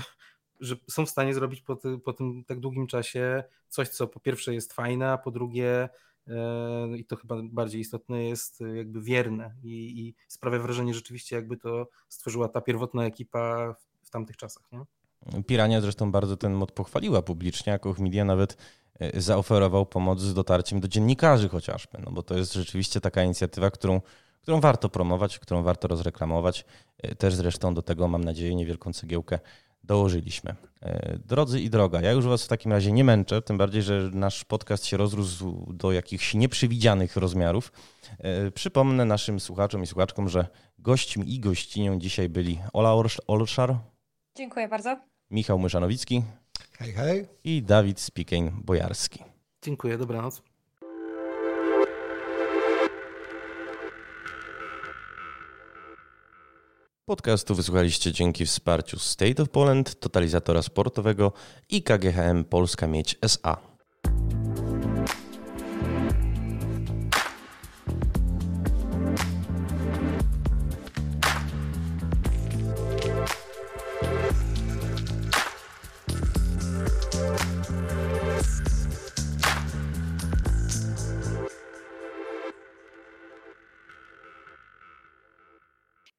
[0.60, 4.20] że są w stanie zrobić po, ty, po tym tak długim czasie coś, co po
[4.20, 5.88] pierwsze jest fajne, a po drugie
[6.28, 11.56] e, i to chyba bardziej istotne jest jakby wierne i, i sprawia wrażenie rzeczywiście jakby
[11.56, 14.72] to stworzyła ta pierwotna ekipa w, w tamtych czasach.
[14.72, 14.84] Nie?
[15.46, 18.56] Pirania zresztą bardzo ten mod pochwaliła publicznie, jako Media nawet
[19.14, 24.00] zaoferował pomoc z dotarciem do dziennikarzy chociażby, no bo to jest rzeczywiście taka inicjatywa, którą,
[24.42, 26.64] którą warto promować, którą warto rozreklamować.
[27.02, 29.38] E, też zresztą do tego, mam nadzieję, niewielką cegiełkę
[29.84, 30.54] dołożyliśmy.
[30.82, 34.10] E, drodzy i droga, ja już Was w takim razie nie męczę, tym bardziej, że
[34.12, 37.72] nasz podcast się rozrósł do jakichś nieprzewidzianych rozmiarów.
[38.54, 40.46] Przypomnę naszym słuchaczom i słuchaczkom, że
[40.78, 42.94] gośćmi i gościnią dzisiaj byli Ola
[43.26, 43.76] Olszar.
[44.36, 44.96] Dziękuję bardzo.
[45.30, 46.22] Michał Myszanowicki.
[46.78, 47.26] Hej, hej.
[47.44, 49.24] I Dawid Spikień-Bojarski.
[49.62, 50.42] Dziękuję, dobranoc.
[57.04, 61.32] Podcastu wysłuchaliście dzięki wsparciu State of Poland, totalizatora sportowego
[61.68, 63.75] i KGHM Polska Mieć SA.